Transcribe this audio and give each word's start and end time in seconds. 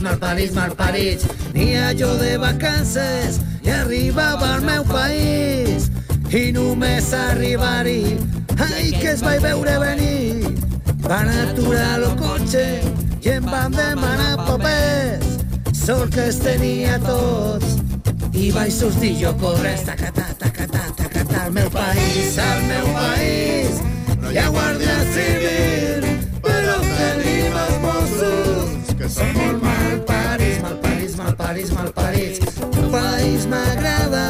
mal 0.00 0.18
parits, 0.18 0.54
mal 0.54 0.74
parits, 0.74 1.24
mal 1.24 1.34
parits. 1.34 1.54
Nia 1.54 1.92
jo 1.96 2.10
de 2.18 2.36
vacances 2.38 3.40
i 3.64 3.70
arribava 3.70 4.54
al 4.54 4.62
meu 4.62 4.84
país 4.84 5.88
i 6.30 6.52
només 6.52 7.08
arribar-hi, 7.16 8.18
ai 8.60 8.92
que 8.94 9.12
es 9.14 9.22
vaig 9.24 9.40
veure 9.42 9.78
venir. 9.82 10.54
Van 11.06 11.30
aturar 11.32 11.98
el 11.98 12.06
cotxe 12.20 12.64
i 13.24 13.32
em 13.32 13.48
van 13.48 13.72
demanar 13.72 14.36
papers, 14.44 15.38
sort 15.72 16.14
que 16.14 16.28
els 16.28 16.40
tenia 16.44 16.98
tots 17.06 17.78
i 18.38 18.50
vaig 18.54 18.70
sortir 18.74 19.14
jo 19.18 19.32
corrents, 19.40 19.86
tacatà, 19.88 20.28
tacatà, 20.38 20.84
tacatà, 21.00 21.46
al 21.46 21.52
meu 21.56 21.70
país, 21.74 22.38
al 22.38 22.62
meu 22.68 22.92
país. 22.94 23.82
No 24.20 24.30
hi 24.30 24.38
ha 24.38 24.48
guàrdia 24.52 24.98
civil, 25.14 25.87
són 29.08 29.32
molt 29.36 29.62
mal 29.62 30.00
parits, 30.08 30.62
mal 30.62 30.76
parits, 30.84 31.16
mal. 31.72 31.92
El 32.78 32.90
país 32.92 33.46
m'agrada 33.48 34.24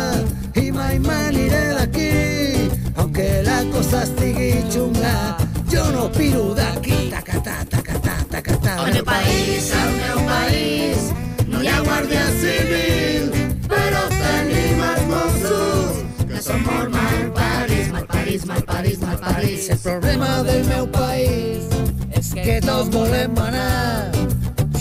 i 0.59 0.71
mai 0.75 0.99
m'aniré 1.03 1.65
d'aquí, 1.79 2.71
aunque 2.97 3.43
la 3.47 3.59
cosa 3.73 4.03
estigui 4.07 4.63
xunga, 4.71 5.37
jo 5.73 5.85
no 5.95 6.09
piro 6.15 6.55
d'aquí, 6.55 7.09
tacatà, 7.11 7.59
tacatà, 7.71 8.17
tacatà. 8.31 8.77
Al 8.85 8.93
meu 8.93 9.05
país, 9.05 9.73
al 9.83 9.93
meu 9.99 10.23
país, 10.31 11.11
no 11.47 11.63
hi 11.63 11.69
ha 11.73 11.81
guàrdia 11.87 12.27
civil, 12.43 13.31
però 13.67 14.05
tenim 14.15 14.85
els 14.93 15.05
Mossos, 15.11 16.03
que 16.25 16.43
són 16.43 16.63
molt 16.67 16.95
mal 16.95 17.31
parits, 17.35 17.91
mal 17.93 18.07
parits. 18.07 19.69
El 19.69 19.79
problema 19.83 20.43
del 20.43 20.65
meu 20.67 20.87
país 20.87 21.67
és 22.15 22.33
que 22.35 22.59
tots 22.65 22.91
volem 22.95 23.37
anar, 23.43 24.11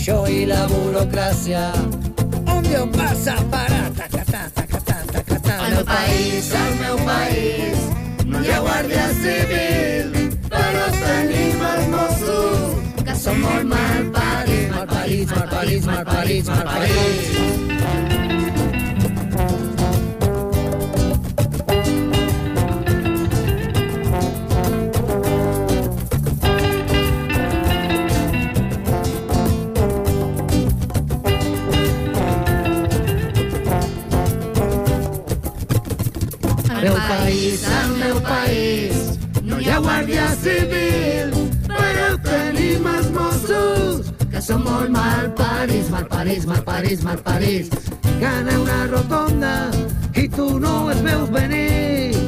això 0.08 0.24
i 0.32 0.46
la 0.46 0.66
burocràcia. 0.66 1.62
On 2.48 2.62
Déu 2.62 2.86
vas 2.96 3.26
a 3.28 3.36
parar? 3.52 3.90
Tacatà, 3.96 4.48
tacatà, 4.54 4.96
tacatà. 5.12 5.54
Al 5.64 5.74
meu 5.74 5.84
país, 5.84 6.52
al 6.54 6.72
meu 6.80 6.96
país, 7.04 7.76
no 8.24 8.40
hi 8.40 8.50
ha 8.52 8.60
guàrdia 8.64 9.06
civil, 9.20 10.16
però 10.48 10.86
tenim 10.96 11.60
els 11.72 11.86
Mossos, 11.92 13.04
que 13.04 13.18
són 13.24 13.40
molt 13.44 13.68
mal 13.74 14.08
parits, 14.16 14.72
mal 14.72 14.86
parits, 14.94 15.86
mal 15.86 16.04
parits, 16.04 16.48
meu 38.08 38.20
país, 38.22 39.18
no 39.44 39.58
hi 39.60 39.68
ha 39.68 39.78
guàrdia 39.84 40.28
civil, 40.40 41.32
però 41.68 42.06
tenim 42.24 42.86
els 42.88 43.10
Mossos, 43.12 44.08
que 44.32 44.40
són 44.44 44.62
molt 44.64 44.92
mal 44.94 45.28
parits, 45.40 45.90
mal 45.92 46.06
parits, 46.12 46.46
mal 46.48 46.62
parits, 46.68 47.04
mal 47.04 47.20
parits. 47.26 47.90
Gana 48.22 48.54
una 48.62 48.78
rotonda 48.92 49.52
i 50.16 50.24
tu 50.36 50.48
no 50.62 50.72
els 50.94 51.02
veus 51.04 51.28
venir, 51.34 52.24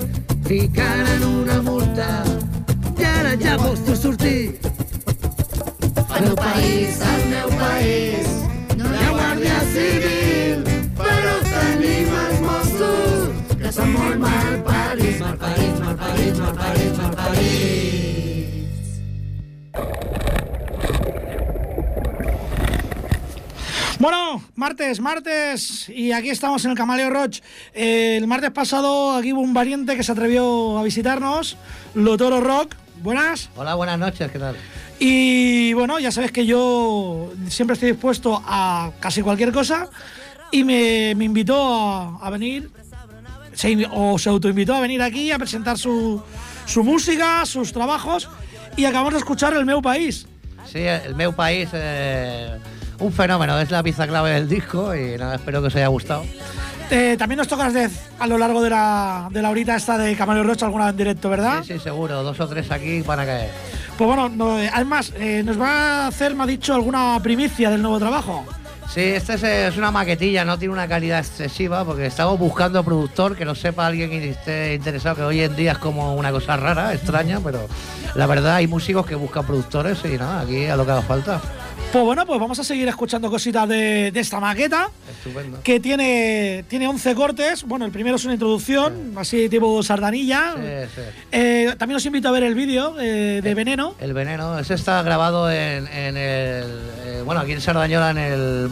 ficaran 0.50 1.24
una 1.30 1.60
multa 1.70 2.10
i 2.98 3.08
ara 3.14 3.32
ja 3.40 3.56
vols 3.64 3.80
tu 3.86 3.96
sortir. 3.96 4.60
Al 6.10 6.28
meu 6.28 6.36
país, 6.44 7.00
al 7.14 7.24
meu 7.32 7.56
país, 7.64 8.29
parits, 15.40 15.80
mal 15.80 15.96
parits, 15.96 16.38
mal 16.38 16.54
parits, 16.54 16.98
mal 16.98 17.14
parits, 17.16 17.16
mal 17.16 17.16
parits. 17.16 17.80
Bueno, 23.98 24.42
martes, 24.54 25.00
martes, 25.00 25.88
y 25.90 26.12
aquí 26.12 26.30
estamos 26.30 26.64
en 26.64 26.70
el 26.70 26.76
Camaleo 26.76 27.10
Roch. 27.10 27.40
Eh, 27.74 28.16
el 28.16 28.26
martes 28.26 28.50
pasado 28.50 29.14
aquí 29.16 29.32
hubo 29.32 29.42
un 29.42 29.52
valiente 29.52 29.96
que 29.96 30.02
se 30.02 30.12
atrevió 30.12 30.78
a 30.78 30.82
visitarnos, 30.82 31.56
Lotoro 31.94 32.40
Rock. 32.40 32.76
Buenas. 33.02 33.50
Hola, 33.56 33.74
buenas 33.74 33.98
noches, 33.98 34.30
¿qué 34.30 34.38
tal? 34.38 34.56
Y 34.98 35.72
bueno, 35.74 35.98
ya 35.98 36.12
sabes 36.12 36.32
que 36.32 36.44
yo 36.46 37.32
siempre 37.48 37.74
estoy 37.74 37.92
dispuesto 37.92 38.42
a 38.46 38.92
casi 39.00 39.22
cualquier 39.22 39.52
cosa 39.52 39.88
y 40.50 40.64
me, 40.64 41.14
me 41.14 41.24
invitó 41.24 41.56
a, 41.62 42.18
a 42.20 42.30
venir, 42.30 42.70
se, 43.60 43.86
o 43.92 44.18
se 44.18 44.28
autoinvitó 44.30 44.74
a 44.74 44.80
venir 44.80 45.02
aquí 45.02 45.30
a 45.30 45.38
presentar 45.38 45.76
su, 45.76 46.22
su 46.64 46.82
música, 46.82 47.44
sus 47.44 47.72
trabajos 47.72 48.28
y 48.76 48.86
acabamos 48.86 49.12
de 49.12 49.18
escuchar 49.18 49.52
El 49.54 49.66
Meu 49.66 49.82
País. 49.82 50.26
Sí, 50.66 50.78
el 50.78 51.14
meu 51.14 51.32
país, 51.32 51.68
eh, 51.72 52.56
un 53.00 53.12
fenómeno, 53.12 53.58
es 53.58 53.70
la 53.70 53.82
pieza 53.82 54.06
clave 54.06 54.30
del 54.30 54.48
disco 54.48 54.94
y 54.94 55.16
nada, 55.18 55.34
espero 55.34 55.60
que 55.60 55.68
os 55.68 55.76
haya 55.76 55.88
gustado. 55.88 56.22
Eh, 56.90 57.16
también 57.18 57.38
nos 57.38 57.48
tocas 57.48 57.72
de, 57.72 57.88
a 58.18 58.26
lo 58.26 58.38
largo 58.38 58.62
de 58.62 58.70
la, 58.70 59.28
de 59.30 59.42
la 59.42 59.50
horita 59.50 59.76
esta 59.76 59.96
de 59.98 60.14
Camaleo 60.16 60.44
Rocha 60.44 60.66
alguna 60.66 60.84
vez 60.84 60.92
en 60.92 60.98
directo, 60.98 61.28
¿verdad? 61.28 61.64
Sí, 61.64 61.74
sí, 61.74 61.80
seguro, 61.80 62.22
dos 62.22 62.38
o 62.38 62.46
tres 62.46 62.70
aquí 62.70 63.00
van 63.02 63.20
a 63.20 63.26
caer. 63.26 63.50
Pues 63.96 64.06
bueno, 64.06 64.28
no, 64.28 64.60
eh, 64.60 64.70
además, 64.72 65.12
eh, 65.16 65.42
nos 65.44 65.60
va 65.60 66.04
a 66.04 66.06
hacer, 66.08 66.34
me 66.34 66.44
ha 66.44 66.46
dicho, 66.46 66.74
alguna 66.74 67.18
primicia 67.22 67.70
del 67.70 67.82
nuevo 67.82 67.98
trabajo. 67.98 68.46
Sí, 68.92 69.02
esta 69.02 69.34
es, 69.34 69.76
una 69.76 69.92
maquetilla, 69.92 70.44
no 70.44 70.58
tiene 70.58 70.74
una 70.74 70.88
calidad 70.88 71.20
excesiva 71.20 71.84
porque 71.84 72.06
estamos 72.06 72.40
buscando 72.40 72.82
productor 72.82 73.36
que 73.36 73.44
lo 73.44 73.54
sepa 73.54 73.86
alguien 73.86 74.12
y 74.12 74.16
esté 74.16 74.74
interesado, 74.74 75.14
que 75.14 75.22
hoy 75.22 75.42
en 75.42 75.54
día 75.54 75.72
es 75.72 75.78
como 75.78 76.16
una 76.16 76.32
cosa 76.32 76.56
rara, 76.56 76.92
extraña, 76.92 77.38
pero 77.38 77.68
la 78.16 78.26
verdad 78.26 78.56
hay 78.56 78.66
músicos 78.66 79.06
que 79.06 79.14
buscan 79.14 79.46
productores 79.46 80.04
y 80.04 80.18
nada, 80.18 80.40
aquí 80.40 80.66
a 80.66 80.74
lo 80.74 80.84
que 80.84 80.90
haga 80.90 81.02
falta. 81.02 81.40
Pues 81.92 82.04
bueno, 82.04 82.24
pues 82.24 82.38
vamos 82.38 82.56
a 82.56 82.62
seguir 82.62 82.86
escuchando 82.86 83.28
cositas 83.28 83.68
de, 83.68 84.12
de 84.12 84.20
esta 84.20 84.38
maqueta, 84.38 84.90
Estupendo. 85.10 85.60
que 85.64 85.80
tiene, 85.80 86.64
tiene 86.68 86.86
11 86.86 87.14
cortes. 87.16 87.64
Bueno, 87.64 87.84
el 87.84 87.90
primero 87.90 88.14
es 88.14 88.24
una 88.24 88.34
introducción, 88.34 89.12
así 89.16 89.48
tipo 89.48 89.82
sardanilla. 89.82 90.54
Sí, 90.54 90.88
sí. 90.94 91.00
Eh, 91.32 91.74
también 91.78 91.96
os 91.96 92.06
invito 92.06 92.28
a 92.28 92.30
ver 92.30 92.44
el 92.44 92.54
vídeo 92.54 92.94
eh, 93.00 93.40
de 93.42 93.54
Veneno. 93.54 93.96
El 93.98 94.12
veneno, 94.12 94.56
ese 94.60 94.74
está 94.74 95.02
grabado 95.02 95.50
en, 95.50 95.88
en 95.88 96.16
el. 96.16 96.64
eh, 97.06 97.22
bueno, 97.24 97.40
aquí 97.40 97.52
en 97.52 97.60
Sardañola, 97.60 98.10
en 98.10 98.18
el 98.18 98.68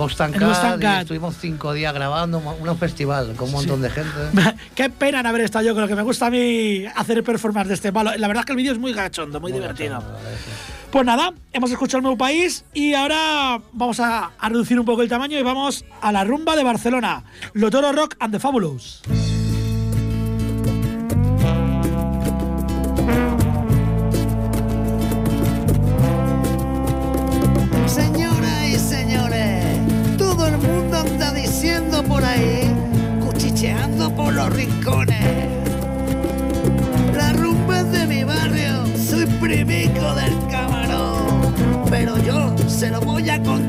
Cat. 0.80 1.00
Estuvimos 1.02 1.34
cinco 1.40 1.72
días 1.72 1.92
grabando 1.92 2.38
un, 2.38 2.68
un 2.68 2.78
festival 2.78 3.34
con 3.34 3.48
un 3.48 3.54
montón 3.54 3.82
de 3.82 3.90
gente. 3.90 4.10
Qué 4.76 4.90
pena 4.90 5.24
no 5.24 5.30
haber 5.30 5.40
estado 5.40 5.64
yo 5.64 5.72
con 5.74 5.82
lo 5.82 5.88
que 5.88 5.96
me 5.96 6.02
gusta 6.02 6.26
a 6.26 6.30
mí 6.30 6.84
hacer 6.94 7.24
performance 7.24 7.66
de 7.66 7.74
este 7.74 7.92
palo. 7.92 8.12
La 8.16 8.28
verdad 8.28 8.42
es 8.42 8.46
que 8.46 8.52
el 8.52 8.58
vídeo 8.58 8.72
es 8.72 8.78
muy 8.78 8.92
gachondo, 8.92 9.40
muy, 9.40 9.50
divertido. 9.50 10.04
Pues 10.90 11.04
nada, 11.04 11.34
hemos 11.52 11.70
escuchado 11.70 11.98
el 11.98 12.04
nuevo 12.04 12.16
país 12.16 12.64
y 12.72 12.94
ahora 12.94 13.60
vamos 13.72 14.00
a, 14.00 14.30
reducir 14.40 14.80
un 14.80 14.86
poco 14.86 15.02
el 15.02 15.08
tamaño 15.08 15.38
y 15.38 15.42
vamos 15.42 15.84
a 16.00 16.12
la 16.12 16.24
rumba 16.24 16.56
de 16.56 16.64
Barcelona. 16.64 17.24
Lotoro 17.52 17.92
Rock 17.92 18.16
and 18.20 18.32
the 18.32 18.40
Fabulous. 18.40 19.02
Señoras 27.86 28.68
y 28.68 28.78
señores, 28.78 29.66
todo 30.16 30.46
el 30.46 30.56
mundo 30.56 31.00
anda 31.00 31.34
diciendo 31.34 32.02
por 32.02 32.24
ahí, 32.24 32.62
cuchicheando 33.20 34.10
por 34.16 34.32
los 34.32 34.50
rincones. 34.54 35.07
Voy 43.20 43.30
a 43.30 43.42
contar 43.42 43.67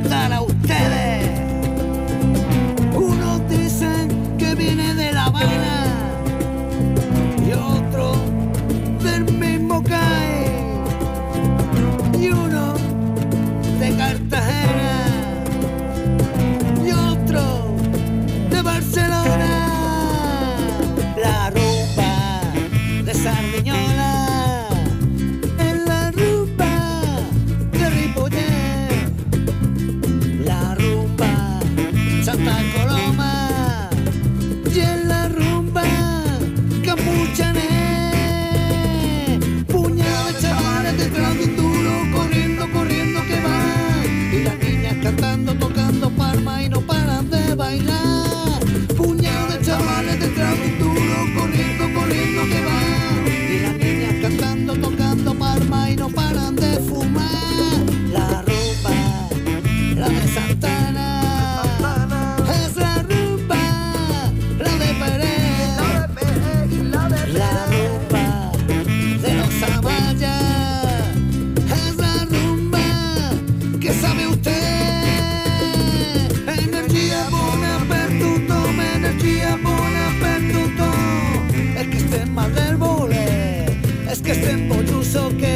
que 84.29 84.33
esté 84.33 84.51
en 84.51 84.67
Polluso, 84.67 85.35
que 85.39 85.49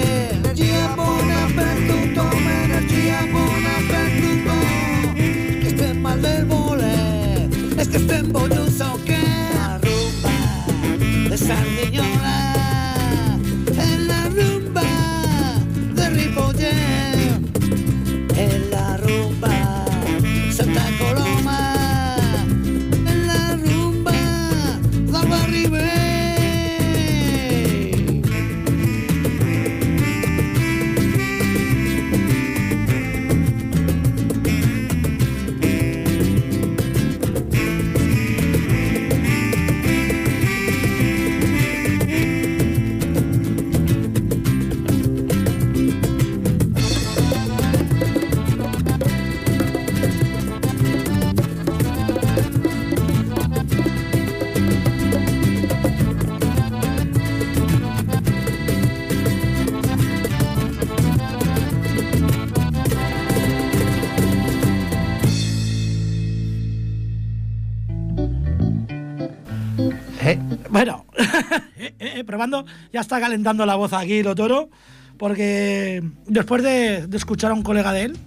ya 72.92 73.02
está 73.02 73.20
calentando 73.20 73.66
la 73.66 73.76
voz 73.76 73.94
aquí 73.94 74.24
lo 74.24 74.36
toro, 74.36 74.70
porque 75.18 76.04
después 76.28 76.64
de, 76.64 77.08
de 77.08 77.18
escuchar 77.18 77.52
a 77.52 77.54
un 77.54 77.64
colega 77.64 77.92
de 77.94 78.04
él, 78.04 78.18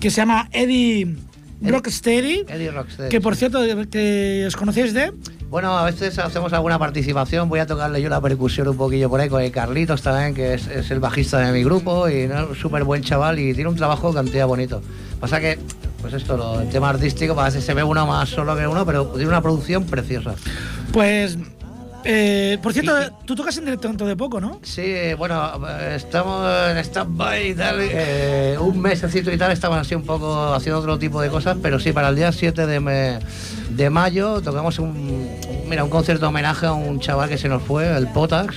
que 0.00 0.10
se 0.10 0.16
llama 0.18 0.48
Eddie 0.52 1.16
Rocksteady, 1.60 2.44
Eddie 2.48 2.70
Rocksteady. 2.70 3.08
que 3.08 3.20
por 3.20 3.34
cierto, 3.34 3.60
que 3.90 4.44
os 4.46 4.56
conocéis 4.56 4.94
de... 4.94 5.12
Bueno, 5.50 5.76
a 5.78 5.84
veces 5.86 6.18
hacemos 6.18 6.52
alguna 6.52 6.78
participación, 6.78 7.48
voy 7.48 7.58
a 7.60 7.66
tocarle 7.66 8.02
yo 8.02 8.10
la 8.10 8.20
percusión 8.20 8.68
un 8.68 8.76
poquillo 8.76 9.08
por 9.08 9.20
ahí 9.20 9.30
con 9.30 9.42
el 9.42 9.50
Carlitos 9.50 10.02
también, 10.02 10.34
que 10.34 10.54
es, 10.54 10.66
es 10.66 10.90
el 10.90 11.00
bajista 11.00 11.38
de 11.38 11.52
mi 11.52 11.64
grupo 11.64 12.08
y 12.08 12.28
¿no? 12.28 12.54
súper 12.54 12.84
buen 12.84 13.02
chaval 13.02 13.38
y 13.38 13.54
tiene 13.54 13.70
un 13.70 13.76
trabajo 13.76 14.12
cantidad 14.12 14.46
bonito. 14.46 14.82
Pasa 15.18 15.40
que, 15.40 15.58
pues 16.02 16.12
esto, 16.12 16.36
lo, 16.36 16.60
el 16.60 16.68
tema 16.68 16.90
artístico, 16.90 17.38
a 17.40 17.44
veces 17.46 17.64
se 17.64 17.72
ve 17.72 17.82
uno 17.82 18.06
más 18.06 18.28
solo 18.28 18.54
que 18.56 18.66
uno, 18.66 18.84
pero 18.84 19.06
tiene 19.06 19.28
una 19.28 19.40
producción 19.40 19.84
preciosa. 19.84 20.34
Pues, 20.92 21.38
eh, 22.04 22.58
por 22.62 22.72
cierto, 22.72 22.92
tú 23.24 23.34
tocas 23.34 23.56
en 23.58 23.64
directo 23.64 23.88
dentro 23.88 24.06
de 24.06 24.16
poco, 24.16 24.40
¿no? 24.40 24.60
Sí, 24.62 24.94
bueno, 25.18 25.52
estamos 25.94 26.46
en 26.70 26.78
stand-by 26.78 27.48
y 27.50 27.54
tal. 27.54 27.76
eh, 27.80 28.56
un 28.60 28.80
mesecito 28.80 29.30
y 29.32 29.36
tal, 29.38 29.52
estamos 29.52 29.78
así 29.78 29.94
un 29.94 30.04
poco 30.04 30.52
haciendo 30.54 30.78
otro 30.80 30.98
tipo 30.98 31.20
de 31.20 31.28
cosas, 31.28 31.56
pero 31.62 31.78
sí, 31.80 31.92
para 31.92 32.08
el 32.08 32.16
día 32.16 32.32
7 32.32 32.66
de, 32.66 32.80
me- 32.80 33.18
de 33.70 33.90
mayo 33.90 34.40
tocamos 34.40 34.78
un, 34.78 35.28
mira, 35.68 35.84
un 35.84 35.90
concierto 35.90 36.22
de 36.26 36.28
homenaje 36.28 36.66
a 36.66 36.72
un 36.72 37.00
chaval 37.00 37.28
que 37.28 37.38
se 37.38 37.48
nos 37.48 37.62
fue, 37.62 37.96
el 37.96 38.08
Potax. 38.08 38.54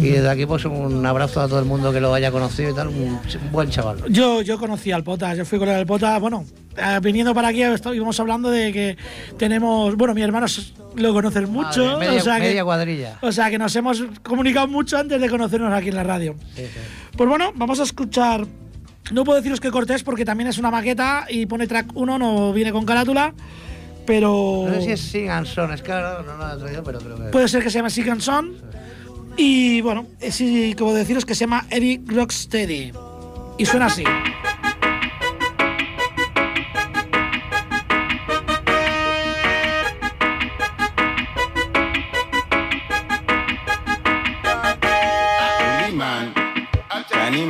Y 0.00 0.08
desde 0.08 0.30
aquí 0.30 0.46
pues 0.46 0.64
un 0.64 1.04
abrazo 1.04 1.42
a 1.42 1.48
todo 1.48 1.58
el 1.58 1.66
mundo 1.66 1.92
que 1.92 2.00
lo 2.00 2.14
haya 2.14 2.30
conocido 2.32 2.70
y 2.70 2.74
tal, 2.74 2.88
un, 2.88 3.20
buen 3.52 3.68
chaval. 3.68 3.98
Yo, 4.08 4.40
yo 4.40 4.58
conocí 4.58 4.90
al 4.90 5.04
Pota, 5.04 5.34
yo 5.34 5.44
fui 5.44 5.58
con 5.58 5.68
el 5.68 5.84
Pota, 5.84 6.18
bueno, 6.18 6.46
eh, 6.76 6.98
viniendo 7.02 7.34
para 7.34 7.48
aquí 7.48 7.62
estuvimos 7.62 8.18
hablando 8.20 8.50
de 8.50 8.72
que 8.72 8.96
tenemos, 9.38 9.94
bueno, 9.96 10.14
mi 10.14 10.22
hermano 10.22 10.46
s- 10.46 10.72
lo 10.96 11.12
conoces 11.12 11.48
mucho, 11.48 11.84
Madre, 11.84 12.06
media, 12.06 12.20
o, 12.20 12.24
sea 12.24 12.38
media 12.38 12.54
que, 12.60 12.64
cuadrilla. 12.64 13.18
o 13.22 13.32
sea 13.32 13.50
que 13.50 13.58
nos 13.58 13.74
hemos 13.76 14.02
comunicado 14.22 14.68
mucho 14.68 14.98
antes 14.98 15.20
de 15.20 15.28
conocernos 15.28 15.72
aquí 15.72 15.88
en 15.88 15.94
la 15.96 16.02
radio. 16.04 16.34
Sí, 16.54 16.62
sí. 16.62 16.68
Pues 17.16 17.28
bueno, 17.28 17.52
vamos 17.54 17.80
a 17.80 17.82
escuchar, 17.84 18.46
no 19.12 19.24
puedo 19.24 19.36
deciros 19.38 19.60
que 19.60 19.70
cortés 19.70 20.02
porque 20.02 20.24
también 20.24 20.48
es 20.48 20.58
una 20.58 20.70
maqueta 20.70 21.26
y 21.28 21.46
pone 21.46 21.66
track 21.66 21.90
1, 21.94 22.18
no 22.18 22.52
viene 22.52 22.72
con 22.72 22.84
carátula, 22.84 23.34
pero 24.06 24.64
No 24.68 24.74
sé 24.74 24.82
si 24.82 24.90
es 24.92 25.00
Sing 25.00 25.28
and 25.30 25.46
Son, 25.46 25.72
es 25.72 25.80
que 25.82 25.92
ahora 25.92 26.22
no, 26.26 26.36
lo 26.36 26.54
he 26.54 26.58
traído, 26.60 26.82
pero 26.82 26.98
creo 26.98 27.16
que. 27.16 27.22
puede 27.24 27.48
ser 27.48 27.62
que 27.62 27.70
se 27.70 27.78
llame 27.82 28.10
and 28.10 28.20
Son. 28.20 28.52
Y 29.36 29.80
bueno, 29.80 30.06
eh, 30.20 30.30
sí, 30.30 30.74
como 30.78 30.92
deciros 30.92 31.24
que 31.24 31.34
se 31.34 31.40
llama 31.40 31.66
Eric 31.70 32.02
Rocksteady. 32.10 32.92
Y 33.58 33.64
suena 33.66 33.86
así. 33.86 34.04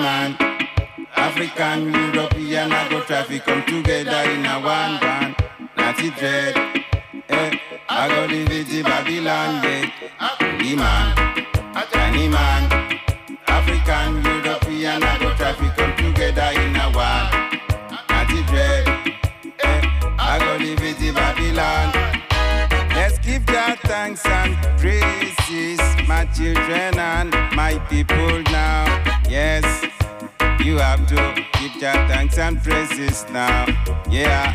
Man, 0.03 0.37
African, 1.17 1.93
European, 1.95 2.73
I 2.73 2.89
go 2.91 3.01
traffic 3.03 3.45
come 3.45 3.65
together 3.65 4.23
in 4.31 4.45
a 4.45 4.59
one 4.61 4.99
van. 5.01 5.37
Natty 5.77 6.11
dread, 6.11 6.57
eh, 7.29 7.59
I 7.89 8.09
go 8.09 8.27
live 8.27 8.51
it 8.51 8.73
in 8.73 8.83
Babylon, 8.83 9.63
yeah. 9.63 9.91
Holy 10.19 10.75
man, 10.75 11.47
Chinese 11.93 12.31
man, 12.31 12.99
African, 13.47 14.23
European, 14.25 15.03
I 15.03 15.19
go 15.19 15.35
traffic 15.37 15.73
come 15.77 15.95
together 15.97 16.51
in 16.61 16.77
a 16.77 16.91
one. 16.91 17.27
Natty 18.11 18.43
dread, 18.51 18.89
eh, 19.61 19.81
I 20.19 20.39
go 20.41 20.57
live 20.65 21.01
in 21.01 21.15
Babylon. 21.15 21.93
Let's 22.95 23.19
give 23.19 23.47
God 23.47 23.79
thanks 23.85 24.27
and 24.27 24.57
praises, 24.79 25.81
my 26.09 26.25
children 26.35 26.99
and 26.99 27.31
my 27.55 27.79
people 27.89 28.43
now. 28.51 28.85
Yes, 29.29 29.65
you 30.73 30.79
have 30.79 31.07
to 31.07 31.45
give 31.61 31.79
God 31.83 32.09
thanks 32.09 32.39
and 32.39 32.63
praises 32.63 33.27
now. 33.31 33.67
Yeah, 34.09 34.53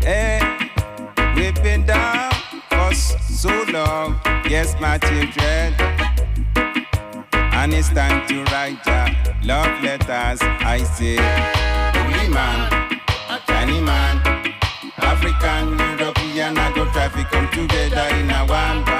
hey, 0.00 0.38
we've 1.34 1.60
been 1.60 1.84
down 1.84 2.30
for 2.70 2.94
so 2.94 3.64
long. 3.72 4.20
Yes, 4.48 4.76
my 4.80 4.96
children. 4.98 5.74
And 7.34 7.74
it's 7.74 7.88
time 7.88 8.28
to 8.28 8.44
write 8.52 8.78
your 8.86 9.08
love 9.42 9.82
letters. 9.82 10.38
I 10.42 10.78
say, 10.94 11.16
holy 11.16 12.28
man, 12.28 13.00
Chinese 13.48 13.82
man. 13.82 14.54
African, 14.98 15.78
European, 15.98 16.56
I 16.58 16.72
go 16.76 16.84
traffic 16.92 17.26
come 17.26 17.48
together 17.50 18.06
in 18.16 18.30
a 18.30 18.46
one 18.46 18.93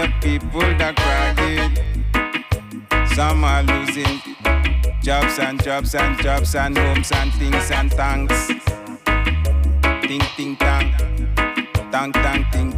the 0.00 0.12
people 0.22 0.60
that 0.80 0.96
crying. 0.96 1.76
Some 3.14 3.44
are 3.44 3.62
losing 3.62 4.20
jobs 5.02 5.38
and 5.38 5.62
jobs 5.62 5.94
and 5.94 6.18
jobs 6.22 6.54
and 6.54 6.78
homes 6.78 7.12
and 7.12 7.32
things 7.34 7.70
and 7.70 7.90
tanks. 7.90 8.46
Ting 10.08 10.24
ting 10.36 10.56
tang. 10.56 10.94
Tang 11.92 12.12
tang 12.12 12.46
ting 12.52 12.69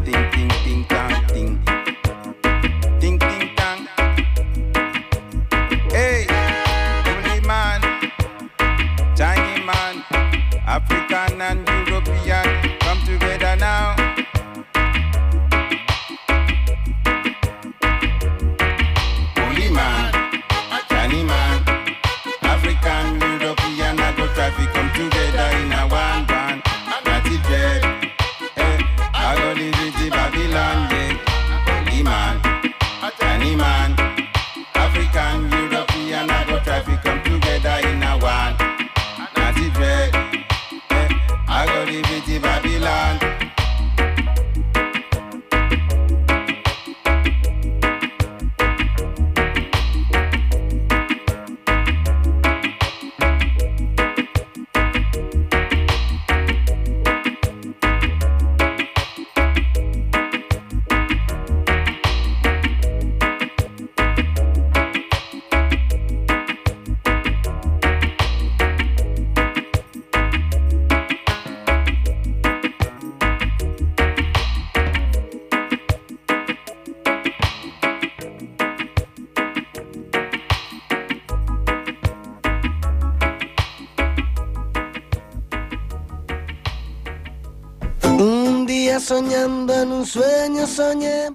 un 90.62 90.68
sueño 90.68 90.92
soñé. 90.92 91.28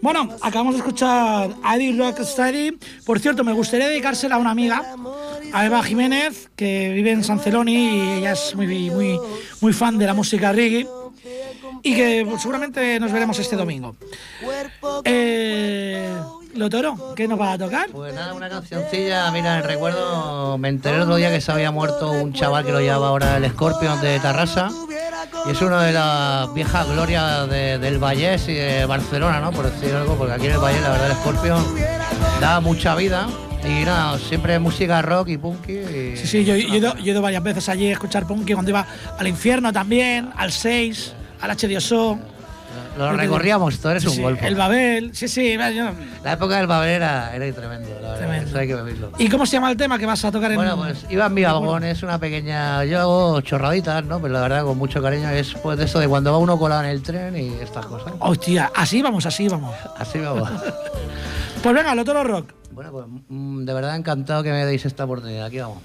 Bueno, 0.00 0.28
acabamos 0.40 0.74
de 0.74 0.78
escuchar 0.78 1.50
a 1.62 1.76
Eddie 1.76 1.96
Rocksteady. 1.96 2.78
Por 3.04 3.20
cierto, 3.20 3.44
me 3.44 3.52
gustaría 3.52 3.88
dedicársela 3.88 4.34
a 4.34 4.38
una 4.38 4.50
amiga, 4.50 4.82
a 5.52 5.66
Eva 5.66 5.82
Jiménez, 5.82 6.50
que 6.56 6.90
vive 6.92 7.12
en 7.12 7.22
San 7.22 7.38
Celoni 7.38 7.72
y 7.72 8.18
ella 8.18 8.32
es 8.32 8.54
muy, 8.56 8.90
muy, 8.90 9.20
muy 9.60 9.72
fan 9.72 9.98
de 9.98 10.06
la 10.06 10.14
música 10.14 10.52
reggae. 10.52 10.86
Y 11.84 11.94
que 11.94 12.24
pues, 12.28 12.42
seguramente 12.42 12.98
nos 13.00 13.12
veremos 13.12 13.38
este 13.38 13.56
domingo. 13.56 13.96
Eh, 15.04 16.12
Lotoro, 16.54 17.14
¿qué 17.16 17.26
nos 17.26 17.38
vas 17.38 17.54
a 17.54 17.58
tocar? 17.58 17.90
Pues 17.90 18.14
nada, 18.14 18.34
una 18.34 18.48
cancioncilla, 18.48 19.30
mira, 19.30 19.62
recuerdo, 19.62 20.58
me 20.58 20.68
enteré 20.68 20.96
el 20.96 21.02
otro 21.02 21.16
día 21.16 21.30
que 21.30 21.40
se 21.40 21.50
había 21.50 21.70
muerto 21.70 22.10
un 22.10 22.32
chaval 22.32 22.64
que 22.64 22.72
lo 22.72 22.80
llevaba 22.80 23.08
ahora 23.08 23.36
el 23.36 23.50
Scorpion 23.50 24.00
de 24.00 24.20
Tarrasa. 24.20 24.70
Y 25.46 25.50
es 25.50 25.60
una 25.60 25.82
de 25.82 25.92
las 25.92 26.52
viejas 26.54 26.88
glorias 26.88 27.48
de- 27.50 27.78
del 27.78 27.98
Vallés 27.98 28.48
y 28.48 28.54
de 28.54 28.86
Barcelona, 28.86 29.40
¿no? 29.40 29.50
Por 29.50 29.70
decir 29.70 29.94
algo, 29.94 30.14
porque 30.16 30.34
aquí 30.34 30.46
en 30.46 30.52
el 30.52 30.58
Vallés 30.58 30.80
la 30.82 30.90
verdad 30.90 31.10
el 31.10 31.16
Scorpion 31.16 31.64
da 32.40 32.60
mucha 32.60 32.94
vida. 32.94 33.26
Y 33.64 33.84
nada, 33.84 34.18
siempre 34.18 34.58
música 34.58 35.02
rock 35.02 35.28
y 35.28 35.38
punky. 35.38 35.72
y- 35.72 36.16
Sí, 36.16 36.26
sí, 36.26 36.44
yo, 36.44 36.56
yo 36.56 36.74
he 36.74 36.76
ido, 36.78 36.94
yo 36.96 37.04
he 37.06 37.10
ido 37.10 37.22
varias 37.22 37.42
veces 37.42 37.68
allí 37.68 37.88
a 37.88 37.92
escuchar 37.92 38.26
Punky 38.26 38.54
cuando 38.54 38.70
iba 38.70 38.84
al 39.18 39.26
infierno 39.28 39.72
también, 39.72 40.30
al 40.36 40.50
6, 40.52 41.12
al 41.40 41.50
H2O. 41.50 42.18
Lo 42.98 43.12
recorríamos, 43.12 43.78
todo 43.78 43.92
eres 43.92 44.02
Sí, 44.04 44.08
un 44.10 44.22
golpe. 44.22 44.46
El 44.46 44.54
Babel, 44.54 45.10
sí, 45.14 45.28
sí. 45.28 45.52
yo- 45.74 45.90
La 46.22 46.32
época 46.32 46.56
del 46.58 46.66
Babel 46.66 46.90
era, 46.90 47.34
era 47.34 47.52
tremendo, 47.54 47.88
la 47.88 48.00
verdad. 48.00 48.16
Tremendo. 48.18 48.48
Eso 48.50 48.58
hay 48.58 48.66
que 48.68 48.74
vivirlo. 48.76 49.12
¿Y 49.18 49.28
cómo 49.28 49.46
se 49.46 49.52
llama 49.52 49.70
el 49.70 49.76
tema 49.76 49.98
que 49.98 50.06
vas 50.06 50.24
a 50.24 50.30
tocar 50.32 50.50
en 50.52 50.56
Bueno, 50.58 50.76
pues 50.76 51.06
iba 51.08 51.26
en 51.26 51.34
mi 51.34 51.42
vagón, 51.42 51.84
es 51.84 52.02
una 52.02 52.18
pequeña. 52.18 52.84
Yo 52.84 53.00
hago 53.00 53.40
chorraditas, 53.40 54.04
¿no? 54.04 54.20
Pero 54.20 54.34
la 54.34 54.40
verdad, 54.42 54.64
con 54.64 54.76
mucho 54.78 55.00
cariño, 55.02 55.30
es 55.30 55.54
pues 55.54 55.78
de 55.78 55.84
eso 55.84 55.98
de 55.98 56.08
cuando 56.08 56.32
va 56.32 56.38
uno 56.38 56.58
colado 56.58 56.82
en 56.84 56.90
el 56.90 57.02
tren 57.02 57.36
y 57.36 57.54
estas 57.62 57.86
cosas. 57.86 58.12
Hostia, 58.18 58.70
así 58.74 59.00
vamos, 59.02 59.24
así 59.26 59.48
vamos. 59.48 59.74
Así 59.98 60.18
vamos. 60.18 60.50
Pues 61.62 61.74
venga, 61.74 61.94
Lotoro 61.94 62.24
Rock. 62.24 62.52
bueno, 62.72 62.90
pues 62.90 63.06
mm, 63.28 63.64
de 63.64 63.72
verdad 63.72 63.96
encantado 63.96 64.42
que 64.42 64.50
me 64.50 64.64
deis 64.66 64.84
esta 64.84 65.04
oportunidad. 65.04 65.46
Aquí 65.46 65.58
vamos. 65.60 65.78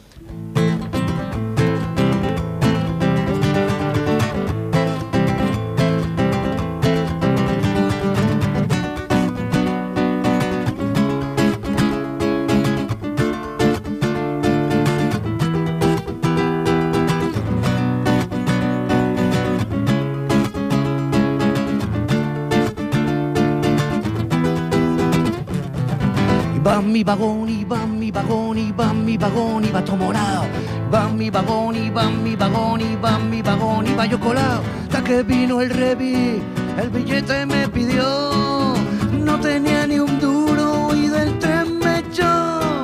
Mi 26.81 27.03
vagón, 27.03 27.49
y 27.49 27.63
va 27.63 27.85
mi 27.85 28.11
vagón, 28.11 28.57
y 28.57 28.71
va 28.71 28.93
mi 28.93 29.17
vagón, 29.17 29.65
y 29.65 29.71
va 29.71 29.83
todo 29.83 29.97
morado. 29.97 30.45
Va 30.93 31.07
mi 31.09 31.29
vagón, 31.29 31.75
y 31.75 31.89
va 31.89 32.09
mi 32.09 32.35
vagón, 32.35 32.81
y 32.81 32.95
va 32.95 33.19
mi 33.19 33.41
vagón, 33.41 33.87
y 33.87 33.93
va 33.95 34.05
yo 34.05 34.19
colado. 34.19 34.61
Hasta 34.83 35.03
que 35.03 35.23
vino 35.23 35.61
el 35.61 35.69
revi, 35.69 36.41
el 36.81 36.89
billete 36.89 37.45
me 37.45 37.67
pidió. 37.67 38.73
No 39.23 39.39
tenía 39.39 39.87
ni 39.87 39.99
un 39.99 40.19
duro 40.19 40.95
y 40.95 41.07
del 41.07 41.37
tren 41.39 41.79
me 41.79 41.99
echó. 41.99 42.83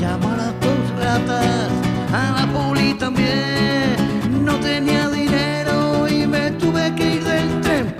Llamó 0.00 0.32
a 0.32 0.36
las 0.36 0.60
dos 0.60 1.02
ratas, 1.02 1.70
a 2.12 2.40
la 2.40 2.52
poli 2.52 2.94
también. 2.94 3.96
No 4.44 4.56
tenía 4.56 5.08
dinero 5.08 6.08
y 6.08 6.26
me 6.26 6.50
tuve 6.52 6.94
que 6.94 7.14
ir 7.16 7.24
del 7.24 7.60
tren. 7.60 7.94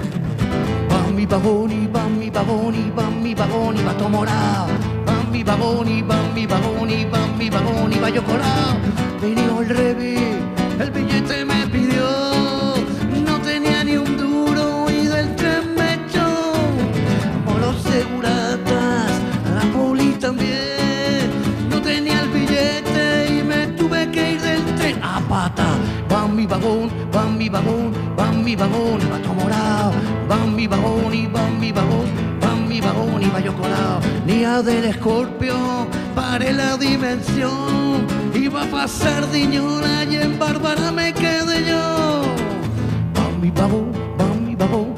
Va 0.91 1.11
mi 1.13 1.27
vagón 1.27 1.71
y 1.71 1.87
va 1.87 2.09
mi 2.09 2.31
vagón 2.31 2.75
y 2.75 2.91
va 2.91 3.11
mi 3.11 3.35
vagón 3.35 3.77
y 3.77 3.83
va 3.83 3.93
todo 3.97 4.09
morado. 4.09 4.94
Mi 5.35 5.43
vagón 5.43 5.89
y 5.89 6.01
va 6.01 6.17
mi 6.33 6.47
vagón 6.47 6.89
y 6.89 7.05
va 7.07 7.27
mi 7.37 7.51
vagón 7.51 7.93
y 7.93 7.99
va 7.99 8.09
yo 8.09 8.23
colado. 8.23 8.77
Vino 9.21 9.63
el 9.63 9.69
revi, 9.69 10.17
el 10.79 10.91
billete 10.93 11.45
me 11.45 11.67
pidió. 11.67 12.07
No 13.27 13.41
tenía 13.41 13.83
ni 13.83 13.97
un 13.97 14.17
duro 14.17 14.87
y 14.89 15.09
del 15.09 15.35
tren 15.35 15.75
me 15.75 15.95
echó. 15.95 16.53
Por 17.45 17.61
los 17.61 17.77
seguratas, 17.83 19.11
la 19.57 19.73
poli 19.73 20.13
también. 20.21 21.29
No 21.69 21.83
tenía 21.83 22.21
el 22.21 22.29
billete 22.29 23.27
y 23.37 23.43
me 23.43 23.67
tuve 23.77 24.09
que 24.13 24.35
ir 24.35 24.41
del 24.41 24.65
tren 24.77 25.03
a 25.03 25.21
pata. 25.29 25.67
Va 26.13 26.29
mi 26.29 26.47
vagón, 26.47 26.89
va 27.13 27.25
mi 27.25 27.49
vagón, 27.49 27.93
va 28.17 28.31
mi 28.31 28.55
vagón, 28.55 29.01
va 29.13 29.19
todo 29.19 29.35
morado. 29.35 29.93
Va 30.31 30.37
mi 30.47 30.69
vagón 30.69 31.13
y 31.13 31.27
va 31.27 31.51
mi 31.61 31.73
vagón, 31.73 32.04
va 32.04 32.04
va 33.31 33.41
yo 33.41 33.55
colado. 33.55 34.01
Día 34.27 34.63
del 34.63 34.85
escorpio, 34.85 35.55
paré 36.15 36.53
la 36.53 36.77
dimensión. 36.77 38.07
Iba 38.35 38.63
a 38.63 38.67
pasar 38.67 39.31
Diñola 39.31 40.05
y 40.05 40.17
en 40.17 40.39
Bárbara 40.39 40.91
me 40.93 41.13
quedé 41.13 41.65
yo. 41.67 42.23
Va 43.17 43.29
mi 43.41 43.51
vagón, 43.51 43.93
va 44.21 44.27
mi 44.35 44.55
vagón. 44.55 44.95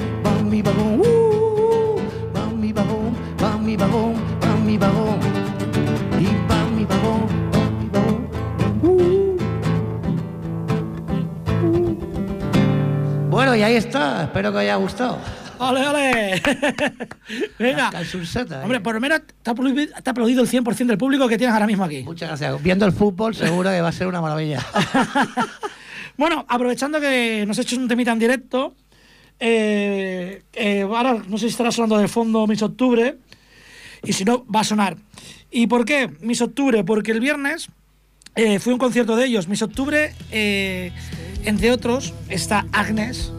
uh, 0.99 1.97
va 2.35 3.59
mi 3.59 3.77
vagón, 3.77 4.15
va 4.43 4.57
mi 4.65 4.77
vagón. 4.79 5.19
Y 6.19 6.27
va 6.51 6.65
mi 6.75 6.85
vagón, 6.85 7.27
va 7.55 7.63
mi 7.79 7.89
vagón. 7.89 8.29
uh. 8.83 9.37
Bueno, 13.31 13.55
y 13.55 13.63
ahí 13.63 13.77
está. 13.77 14.23
Espero 14.25 14.51
que 14.51 14.57
os 14.57 14.63
haya 14.63 14.77
gustado. 14.77 15.19
¡Ole, 15.59 15.89
ole! 15.89 16.43
venga. 17.59 17.91
Calzurseta, 17.91 18.61
¿eh? 18.61 18.63
Hombre, 18.63 18.81
por 18.81 18.95
lo 18.95 19.01
menos 19.01 19.23
te 19.43 19.51
ha 19.51 19.53
aplaudido, 19.53 19.93
te 20.03 20.11
ha 20.11 20.13
aplaudido 20.13 20.43
el 20.43 20.49
100% 20.49 20.87
del 20.87 20.99
público 20.99 21.29
que 21.29 21.39
tienes 21.39 21.55
ahora 21.55 21.67
mismo 21.67 21.85
aquí. 21.85 22.03
Muchas 22.03 22.29
gracias. 22.29 22.63
Viendo 22.63 22.87
el 22.87 22.93
fútbol, 22.93 23.35
seguro 23.35 23.71
que 23.71 23.81
va 23.81 23.89
a 23.89 23.93
ser 23.93 24.07
una 24.07 24.21
maravilla. 24.21 24.65
Bueno, 26.19 26.47
aprovechando 26.49 26.99
que 26.99 27.45
nos 27.47 27.59
has 27.59 27.67
hecho 27.67 27.77
un 27.77 27.89
temita 27.89 28.11
en 28.11 28.19
directo, 28.19 28.75
eh, 29.39 30.43
eh, 30.55 30.81
ahora 30.81 31.23
no 31.29 31.37
sé 31.37 31.45
si 31.45 31.51
estará 31.51 31.71
sonando 31.71 31.99
de 31.99 32.09
fondo 32.09 32.47
Miss 32.47 32.63
Octubre, 32.63 33.19
y 34.03 34.13
si 34.15 34.25
no, 34.25 34.47
va 34.47 34.61
a 34.61 34.65
sonar. 34.65 34.97
¿Y 35.51 35.67
por 35.67 35.85
qué 35.85 36.11
Miss 36.21 36.41
Octubre? 36.41 36.85
Porque 36.85 37.13
el 37.13 37.21
viernes 37.21 37.69
eh, 38.35 38.59
fui 38.59 38.71
a 38.73 38.75
un 38.75 38.79
concierto 38.79 39.17
de 39.17 39.27
ellos. 39.27 39.49
Miss 39.49 39.63
Octubre, 39.63 40.15
eh, 40.31 40.93
entre 41.45 41.71
otros, 41.71 42.15
está 42.29 42.67
Agnes 42.73 43.33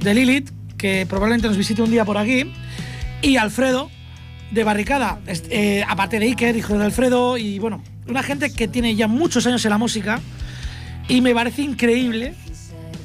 de 0.00 0.14
Lilith, 0.14 0.50
que 0.78 1.04
probablemente 1.06 1.48
nos 1.48 1.56
visite 1.56 1.82
un 1.82 1.90
día 1.90 2.04
por 2.04 2.16
aquí, 2.16 2.50
y 3.20 3.36
Alfredo 3.36 3.90
de 4.50 4.64
Barricada, 4.64 5.20
eh, 5.26 5.84
aparte 5.86 6.18
de 6.18 6.26
Iker, 6.26 6.56
hijo 6.56 6.78
de 6.78 6.84
Alfredo, 6.84 7.36
y 7.36 7.58
bueno, 7.58 7.82
una 8.08 8.22
gente 8.22 8.52
que 8.52 8.68
tiene 8.68 8.94
ya 8.96 9.08
muchos 9.08 9.46
años 9.46 9.64
en 9.64 9.70
la 9.70 9.78
música. 9.78 10.20
Y 11.08 11.20
me 11.20 11.34
parece 11.34 11.62
increíble 11.62 12.34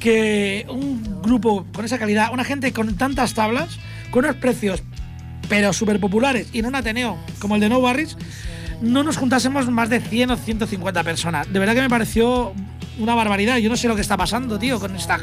que 0.00 0.66
un 0.68 1.22
grupo 1.22 1.66
con 1.72 1.84
esa 1.84 1.98
calidad, 1.98 2.32
una 2.32 2.44
gente 2.44 2.72
con 2.72 2.94
tantas 2.96 3.34
tablas, 3.34 3.78
con 4.10 4.24
unos 4.24 4.36
precios 4.36 4.82
pero 5.48 5.72
súper 5.72 6.00
populares 6.00 6.48
y 6.52 6.60
en 6.60 6.66
un 6.66 6.74
Ateneo 6.74 7.18
como 7.38 7.54
el 7.54 7.60
de 7.60 7.68
No 7.68 7.80
Barris, 7.80 8.16
no 8.80 9.02
nos 9.02 9.16
juntásemos 9.16 9.70
más 9.70 9.88
de 9.90 10.00
100 10.00 10.30
o 10.30 10.36
150 10.36 11.02
personas. 11.04 11.52
De 11.52 11.58
verdad 11.58 11.74
que 11.74 11.82
me 11.82 11.90
pareció 11.90 12.52
una 12.98 13.14
barbaridad. 13.14 13.58
Yo 13.58 13.68
no 13.68 13.76
sé 13.76 13.88
lo 13.88 13.94
que 13.94 14.00
está 14.00 14.16
pasando, 14.16 14.58
tío, 14.58 14.80
con 14.80 14.94
esta 14.96 15.20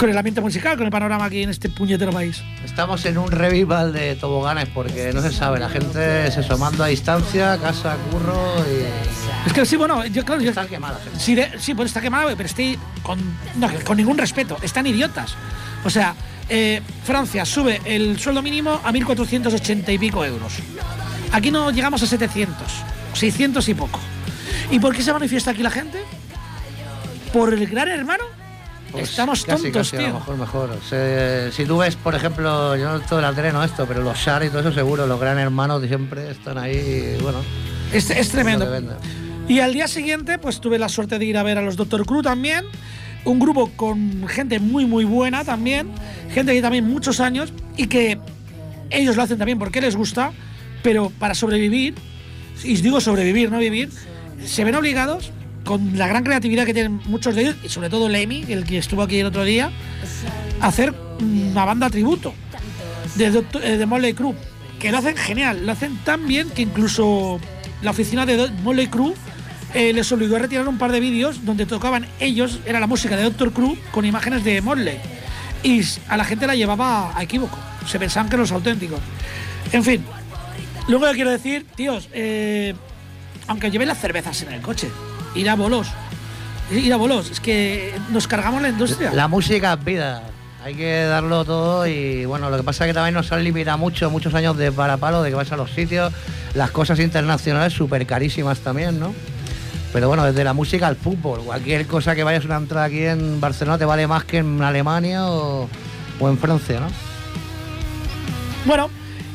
con 0.00 0.08
el 0.08 0.16
ambiente 0.16 0.40
musical, 0.40 0.78
con 0.78 0.86
el 0.86 0.90
panorama 0.90 1.26
aquí 1.26 1.42
en 1.42 1.50
este 1.50 1.68
puñetero 1.68 2.10
país. 2.10 2.42
Estamos 2.64 3.04
en 3.04 3.18
un 3.18 3.30
revival 3.30 3.92
de 3.92 4.16
toboganes 4.16 4.66
porque 4.70 5.12
no 5.12 5.20
se 5.20 5.30
sabe. 5.30 5.60
La 5.60 5.68
gente 5.68 6.30
se 6.30 6.42
sumando 6.42 6.82
a 6.82 6.86
distancia, 6.86 7.58
casa, 7.58 7.98
curro 8.10 8.54
y. 8.66 9.46
Es 9.46 9.52
que 9.52 9.66
sí, 9.66 9.76
bueno, 9.76 10.04
yo 10.06 10.24
claro, 10.24 10.40
yo, 10.40 10.48
Están 10.50 10.68
quemadas. 10.68 11.02
gente. 11.04 11.20
Sí, 11.20 11.34
de- 11.34 11.58
sí, 11.58 11.74
pues 11.74 11.88
está 11.88 12.00
quemado, 12.00 12.28
pero 12.34 12.46
estoy 12.46 12.78
con, 13.02 13.18
no, 13.56 13.68
con 13.84 13.98
ningún 13.98 14.16
respeto. 14.16 14.56
Están 14.62 14.86
idiotas. 14.86 15.34
O 15.84 15.90
sea, 15.90 16.14
eh, 16.48 16.80
Francia 17.04 17.44
sube 17.44 17.82
el 17.84 18.18
sueldo 18.18 18.40
mínimo 18.40 18.80
a 18.82 18.90
1.480 18.92 19.92
y 19.92 19.98
pico 19.98 20.24
euros. 20.24 20.54
Aquí 21.32 21.50
no 21.50 21.70
llegamos 21.70 22.02
a 22.02 22.06
700, 22.06 22.56
600 23.12 23.68
y 23.68 23.74
poco. 23.74 24.00
¿Y 24.70 24.78
por 24.78 24.96
qué 24.96 25.02
se 25.02 25.12
manifiesta 25.12 25.50
aquí 25.50 25.62
la 25.62 25.70
gente? 25.70 26.02
¿Por 27.34 27.52
el 27.52 27.66
gran 27.66 27.88
hermano? 27.88 28.24
Pues 28.92 29.10
Estamos 29.10 29.44
casi, 29.44 29.64
tontos, 29.64 29.90
casi, 29.90 29.96
A 29.96 30.00
lo 30.00 30.06
tío. 30.06 30.14
mejor 30.18 30.36
mejor. 30.36 30.78
Se- 30.88 31.52
si 31.52 31.64
tú 31.64 31.78
ves, 31.78 31.96
por 31.96 32.14
ejemplo, 32.14 32.76
yo 32.76 32.90
no 32.90 33.00
todo 33.00 33.26
el 33.26 33.34
tele 33.34 33.52
no 33.52 33.62
esto, 33.62 33.86
pero 33.86 34.02
los 34.02 34.18
SAR 34.18 34.44
y 34.44 34.48
todo 34.48 34.60
eso 34.60 34.72
seguro, 34.72 35.06
los 35.06 35.20
gran 35.20 35.38
hermanos 35.38 35.82
siempre 35.86 36.30
están 36.30 36.58
ahí, 36.58 37.16
y, 37.18 37.22
bueno. 37.22 37.38
Es, 37.92 38.10
es 38.10 38.28
tremendo. 38.30 38.68
Y 39.48 39.60
al 39.60 39.72
día 39.72 39.88
siguiente, 39.88 40.38
pues 40.38 40.60
tuve 40.60 40.78
la 40.78 40.88
suerte 40.88 41.18
de 41.18 41.24
ir 41.24 41.36
a 41.36 41.42
ver 41.42 41.58
a 41.58 41.62
los 41.62 41.76
Doctor 41.76 42.06
Crew 42.06 42.22
también. 42.22 42.64
Un 43.24 43.38
grupo 43.38 43.70
con 43.76 44.26
gente 44.28 44.60
muy, 44.60 44.86
muy 44.86 45.04
buena 45.04 45.44
también. 45.44 45.88
Gente 46.32 46.54
que 46.54 46.62
también 46.62 46.88
muchos 46.88 47.20
años 47.20 47.52
y 47.76 47.86
que 47.88 48.18
ellos 48.90 49.16
lo 49.16 49.22
hacen 49.22 49.38
también 49.38 49.58
porque 49.58 49.80
les 49.80 49.96
gusta, 49.96 50.32
pero 50.82 51.10
para 51.18 51.34
sobrevivir, 51.34 51.94
y 52.62 52.76
digo 52.76 53.00
sobrevivir, 53.00 53.50
no 53.50 53.58
vivir, 53.58 53.90
se 54.44 54.64
ven 54.64 54.74
obligados 54.74 55.32
con 55.70 55.96
la 55.96 56.08
gran 56.08 56.24
creatividad 56.24 56.66
que 56.66 56.74
tienen 56.74 57.00
muchos 57.06 57.36
de 57.36 57.42
ellos, 57.42 57.56
y 57.62 57.68
sobre 57.68 57.88
todo 57.88 58.08
Lemmy, 58.08 58.44
el 58.48 58.64
que 58.64 58.78
estuvo 58.78 59.02
aquí 59.02 59.20
el 59.20 59.26
otro 59.26 59.44
día, 59.44 59.70
hacer 60.60 60.92
una 61.20 61.64
banda 61.64 61.88
tributo 61.88 62.34
de, 63.14 63.44
eh, 63.62 63.76
de 63.76 63.86
Motley 63.86 64.12
Crue, 64.12 64.34
que 64.80 64.90
lo 64.90 64.98
hacen 64.98 65.16
genial, 65.16 65.64
lo 65.64 65.70
hacen 65.70 65.96
tan 65.98 66.26
bien 66.26 66.50
que 66.50 66.62
incluso 66.62 67.38
la 67.82 67.92
oficina 67.92 68.26
de 68.26 68.50
Motley 68.64 68.88
Crue 68.88 69.14
eh, 69.72 69.92
les 69.92 70.10
obligó 70.10 70.34
a 70.34 70.40
retirar 70.40 70.66
un 70.66 70.76
par 70.76 70.90
de 70.90 70.98
vídeos 70.98 71.44
donde 71.44 71.66
tocaban 71.66 72.04
ellos, 72.18 72.58
era 72.66 72.80
la 72.80 72.88
música 72.88 73.16
de 73.16 73.22
Doctor 73.22 73.52
Crue 73.52 73.78
con 73.92 74.04
imágenes 74.04 74.42
de 74.42 74.60
Motley. 74.62 74.98
Y 75.62 75.82
a 76.08 76.16
la 76.16 76.24
gente 76.24 76.48
la 76.48 76.56
llevaba 76.56 77.16
a 77.16 77.22
equívoco, 77.22 77.56
se 77.86 78.00
pensaban 78.00 78.28
que 78.28 78.34
eran 78.34 78.40
los 78.40 78.50
auténticos. 78.50 78.98
En 79.70 79.84
fin, 79.84 80.02
Luego 80.88 81.06
yo 81.06 81.12
quiero 81.12 81.30
decir, 81.30 81.64
tíos, 81.76 82.08
eh, 82.12 82.74
aunque 83.46 83.70
lleven 83.70 83.86
las 83.86 84.00
cervezas 84.00 84.42
en 84.42 84.52
el 84.52 84.60
coche, 84.60 84.88
ir 85.34 85.48
a 85.48 85.54
bolos. 85.54 85.88
Ir 86.70 86.92
a 86.92 86.96
bolos, 86.96 87.30
es 87.30 87.40
que 87.40 87.94
nos 88.10 88.28
cargamos 88.28 88.62
la 88.62 88.68
industria. 88.68 89.12
La 89.12 89.28
música 89.28 89.72
es 89.74 89.84
vida. 89.84 90.22
Hay 90.64 90.74
que 90.74 91.04
darlo 91.04 91.44
todo 91.44 91.86
y 91.86 92.26
bueno, 92.26 92.50
lo 92.50 92.56
que 92.58 92.62
pasa 92.62 92.84
es 92.84 92.90
que 92.90 92.94
también 92.94 93.14
nos 93.14 93.32
han 93.32 93.42
limitado 93.42 93.78
mucho, 93.78 94.10
muchos 94.10 94.34
años 94.34 94.56
de 94.58 94.70
parapalo, 94.70 95.22
de 95.22 95.30
que 95.30 95.34
vas 95.34 95.50
a 95.52 95.56
los 95.56 95.70
sitios, 95.70 96.12
las 96.54 96.70
cosas 96.70 97.00
internacionales 97.00 97.72
súper 97.72 98.06
carísimas 98.06 98.60
también, 98.60 99.00
¿no? 99.00 99.14
Pero 99.92 100.08
bueno, 100.08 100.24
desde 100.24 100.44
la 100.44 100.52
música 100.52 100.86
al 100.86 100.96
fútbol, 100.96 101.40
cualquier 101.40 101.86
cosa 101.86 102.14
que 102.14 102.24
vayas 102.24 102.44
a 102.44 102.46
una 102.46 102.56
entrada 102.58 102.84
aquí 102.84 103.04
en 103.04 103.40
Barcelona 103.40 103.78
te 103.78 103.86
vale 103.86 104.06
más 104.06 104.24
que 104.24 104.38
en 104.38 104.62
Alemania 104.62 105.26
o, 105.26 105.68
o 106.20 106.28
en 106.28 106.38
Francia, 106.38 106.78
¿no? 106.78 106.88
Bueno, 108.66 108.90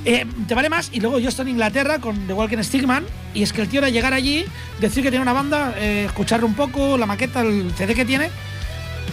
eh, 0.06 0.26
te 0.48 0.54
vale 0.54 0.70
más. 0.70 0.90
Y 0.94 1.00
luego 1.00 1.20
yo 1.20 1.30
estoy 1.30 1.44
en 1.44 1.50
Inglaterra 1.50 2.00
con 2.00 2.28
The 2.28 2.34
Walking 2.34 2.62
Stigman. 2.64 3.06
Y 3.36 3.44
es 3.44 3.54
que 3.54 3.62
el 3.62 3.68
tío 3.70 3.80
era 3.80 3.90
llegar 3.90 4.14
allí, 4.14 4.46
decir 4.80 5.04
que 5.04 5.10
tiene 5.12 5.22
una 5.22 5.34
banda, 5.34 5.74
eh, 5.78 6.06
escucharle 6.08 6.46
un 6.46 6.56
poco, 6.56 6.98
la 6.98 7.06
maqueta, 7.06 7.42
el 7.42 7.72
CD 7.78 7.94
que 7.94 8.06
tiene, 8.06 8.30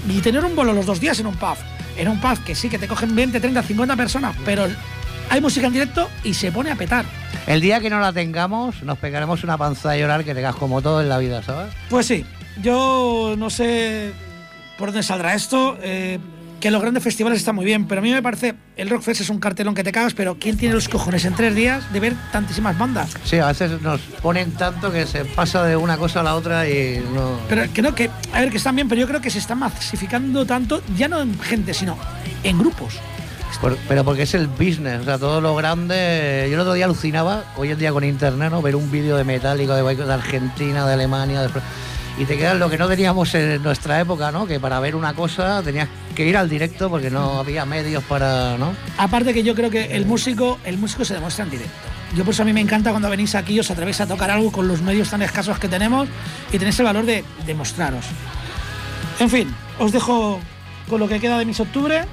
y 0.08 0.20
tener 0.20 0.44
un 0.44 0.56
bolo 0.56 0.72
los 0.72 0.86
dos 0.86 1.00
días 1.00 1.18
en 1.20 1.26
un 1.26 1.34
pub. 1.36 1.56
En 1.98 2.08
un 2.08 2.20
pub 2.20 2.42
que 2.44 2.54
sí, 2.54 2.68
que 2.70 2.78
te 2.78 2.88
cogen 2.88 3.14
20, 3.14 3.38
30, 3.40 3.62
50 3.62 3.96
personas, 3.96 4.34
pero 4.44 4.66
hay 5.28 5.40
música 5.40 5.66
en 5.66 5.72
directo 5.74 6.08
y 6.24 6.34
se 6.34 6.50
pone 6.52 6.70
a 6.70 6.76
petar. 6.76 7.04
El 7.46 7.60
día 7.60 7.80
que 7.80 7.90
no 7.90 7.98
la 8.00 8.12
tengamos, 8.12 8.82
nos 8.84 8.96
pegaremos 8.98 9.42
una 9.44 9.58
panza 9.58 9.90
a 9.90 9.96
llorar 9.96 10.24
que 10.24 10.34
tengas 10.34 10.54
como 10.54 10.80
todo 10.80 11.00
en 11.02 11.08
la 11.08 11.18
vida, 11.18 11.42
¿sabes? 11.42 11.72
Pues 11.90 12.06
sí, 12.06 12.24
yo 12.62 13.34
no 13.36 13.50
sé 13.50 14.12
por 14.78 14.88
dónde 14.90 15.02
saldrá 15.02 15.34
esto. 15.34 15.76
eh, 15.82 16.18
que 16.62 16.70
los 16.70 16.80
grandes 16.80 17.02
festivales 17.02 17.40
están 17.40 17.56
muy 17.56 17.64
bien, 17.64 17.88
pero 17.88 17.98
a 18.00 18.02
mí 18.04 18.12
me 18.12 18.22
parece 18.22 18.54
el 18.76 18.88
Rockfest 18.88 19.20
es 19.22 19.30
un 19.30 19.40
cartelón 19.40 19.74
que 19.74 19.82
te 19.82 19.90
cagas, 19.90 20.14
pero 20.14 20.36
¿quién 20.38 20.56
tiene 20.56 20.76
los 20.76 20.88
cojones 20.88 21.24
en 21.24 21.34
tres 21.34 21.56
días 21.56 21.92
de 21.92 21.98
ver 21.98 22.14
tantísimas 22.30 22.78
bandas? 22.78 23.10
Sí, 23.24 23.38
a 23.38 23.48
veces 23.48 23.82
nos 23.82 24.00
ponen 24.22 24.52
tanto 24.52 24.92
que 24.92 25.04
se 25.08 25.24
pasa 25.24 25.64
de 25.64 25.74
una 25.74 25.96
cosa 25.96 26.20
a 26.20 26.22
la 26.22 26.36
otra 26.36 26.68
y 26.68 27.02
no. 27.12 27.36
Pero 27.48 27.64
que 27.72 27.82
no, 27.82 27.96
que, 27.96 28.10
a 28.32 28.38
ver, 28.38 28.50
que 28.50 28.58
están 28.58 28.76
bien, 28.76 28.88
pero 28.88 29.00
yo 29.00 29.08
creo 29.08 29.20
que 29.20 29.28
se 29.28 29.40
está 29.40 29.56
masificando 29.56 30.46
tanto, 30.46 30.80
ya 30.96 31.08
no 31.08 31.20
en 31.20 31.36
gente, 31.40 31.74
sino 31.74 31.98
en 32.44 32.56
grupos. 32.60 32.94
Por- 33.60 33.76
pero 33.88 34.04
porque 34.04 34.22
es 34.22 34.34
el 34.34 34.46
business, 34.46 35.00
o 35.00 35.04
sea, 35.04 35.18
todo 35.18 35.40
lo 35.40 35.56
grande. 35.56 36.46
Yo 36.48 36.54
el 36.54 36.60
otro 36.60 36.74
día 36.74 36.84
alucinaba, 36.84 37.42
hoy 37.56 37.70
en 37.72 37.78
día 37.78 37.92
con 37.92 38.04
internet, 38.04 38.50
¿no? 38.52 38.62
Ver 38.62 38.76
un 38.76 38.88
vídeo 38.90 39.16
de 39.16 39.24
Metallica, 39.24 39.74
de, 39.74 39.94
de 39.96 40.12
Argentina, 40.12 40.86
de 40.86 40.92
Alemania, 40.94 41.42
de 41.42 41.48
y 42.18 42.24
te 42.24 42.36
queda 42.36 42.54
lo 42.54 42.68
que 42.68 42.78
no 42.78 42.88
teníamos 42.88 43.34
en 43.34 43.62
nuestra 43.62 44.00
época, 44.00 44.30
¿no? 44.30 44.46
Que 44.46 44.60
para 44.60 44.78
ver 44.80 44.94
una 44.94 45.14
cosa 45.14 45.62
tenías 45.62 45.88
que 46.14 46.26
ir 46.26 46.36
al 46.36 46.48
directo 46.48 46.90
porque 46.90 47.10
no 47.10 47.38
había 47.38 47.64
medios 47.64 48.04
para, 48.04 48.56
¿no? 48.58 48.74
Aparte 48.98 49.32
que 49.32 49.42
yo 49.42 49.54
creo 49.54 49.70
que 49.70 49.96
el 49.96 50.06
músico, 50.06 50.58
el 50.64 50.78
músico 50.78 51.04
se 51.04 51.14
demuestra 51.14 51.44
en 51.44 51.50
directo. 51.50 51.88
Yo 52.14 52.24
por 52.24 52.34
eso 52.34 52.42
a 52.42 52.46
mí 52.46 52.52
me 52.52 52.60
encanta 52.60 52.90
cuando 52.90 53.08
venís 53.08 53.34
aquí, 53.34 53.58
os 53.58 53.70
atrevéis 53.70 54.00
a 54.00 54.06
tocar 54.06 54.30
algo 54.30 54.52
con 54.52 54.68
los 54.68 54.82
medios 54.82 55.08
tan 55.08 55.22
escasos 55.22 55.58
que 55.58 55.68
tenemos 55.68 56.08
y 56.52 56.58
tenéis 56.58 56.78
el 56.78 56.84
valor 56.84 57.06
de 57.06 57.24
demostraros. 57.46 58.04
En 59.18 59.30
fin, 59.30 59.54
os 59.78 59.92
dejo 59.92 60.38
con 60.88 61.00
lo 61.00 61.08
que 61.08 61.20
queda 61.20 61.38
de 61.38 61.46
mis 61.46 61.60
octubre. 61.60 62.04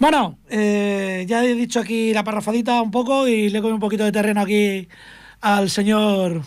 Bueno, 0.00 0.38
eh, 0.48 1.24
ya 1.28 1.44
he 1.44 1.54
dicho 1.54 1.78
aquí 1.78 2.12
la 2.14 2.24
parrafadita 2.24 2.80
un 2.80 2.90
poco 2.90 3.28
y 3.28 3.50
le 3.50 3.60
doy 3.60 3.70
un 3.72 3.78
poquito 3.80 4.02
de 4.04 4.10
terreno 4.12 4.40
aquí 4.40 4.88
al 5.42 5.68
señor 5.70 6.40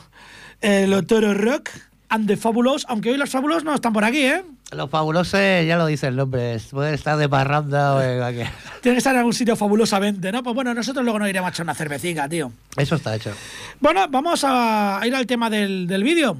el 0.59 0.91
Otero 0.93 1.33
Rock 1.35 1.69
and 2.09 2.27
the 2.27 2.35
Fabulous, 2.35 2.83
aunque 2.89 3.11
hoy 3.11 3.17
los 3.17 3.29
Fabulous 3.29 3.63
no 3.63 3.73
están 3.75 3.93
por 3.93 4.03
aquí, 4.03 4.25
¿eh? 4.25 4.41
Los 4.71 4.89
fabulosos, 4.89 5.39
ya 5.39 5.77
lo 5.77 5.85
dice 5.85 6.07
el 6.07 6.15
nombre, 6.15 6.57
pueden 6.71 6.95
estar 6.95 7.15
de 7.17 7.29
parranda 7.29 7.93
o 7.95 8.01
en 8.01 8.17
cualquier- 8.21 8.49
Tienen 8.81 8.95
que 8.95 8.97
estar 8.97 9.13
en 9.13 9.19
algún 9.19 9.33
sitio 9.33 9.55
fabulosamente, 9.55 10.31
¿no? 10.31 10.41
Pues 10.41 10.55
bueno, 10.55 10.73
nosotros 10.73 11.03
luego 11.03 11.19
nos 11.19 11.29
iremos 11.29 11.47
a 11.47 11.51
echar 11.51 11.63
una 11.65 11.75
cervecita, 11.75 12.27
tío. 12.27 12.51
Eso 12.75 12.95
está 12.95 13.15
hecho. 13.15 13.31
Bueno, 13.79 14.07
vamos 14.09 14.43
a 14.47 14.99
ir 15.05 15.13
al 15.13 15.27
tema 15.27 15.51
del, 15.51 15.85
del 15.85 16.03
vídeo. 16.03 16.37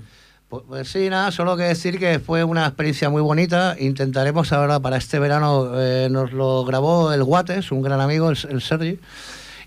Pues, 0.62 0.90
sí, 0.90 1.10
nada, 1.10 1.32
solo 1.32 1.58
que 1.58 1.64
decir 1.64 1.98
que 1.98 2.20
fue 2.20 2.44
una 2.44 2.66
experiencia 2.66 3.10
muy 3.10 3.22
bonita. 3.22 3.76
Intentaremos 3.80 4.54
ahora 4.54 4.80
para 4.80 4.98
este 4.98 5.18
verano, 5.18 5.72
eh, 5.80 6.10
nos 6.12 6.32
lo 6.32 6.64
grabó 6.64 7.12
el 7.12 7.24
Guates, 7.24 7.72
un 7.72 7.82
gran 7.82 8.00
amigo, 8.00 8.30
el, 8.30 8.38
el 8.50 8.62
Sergi, 8.62 9.00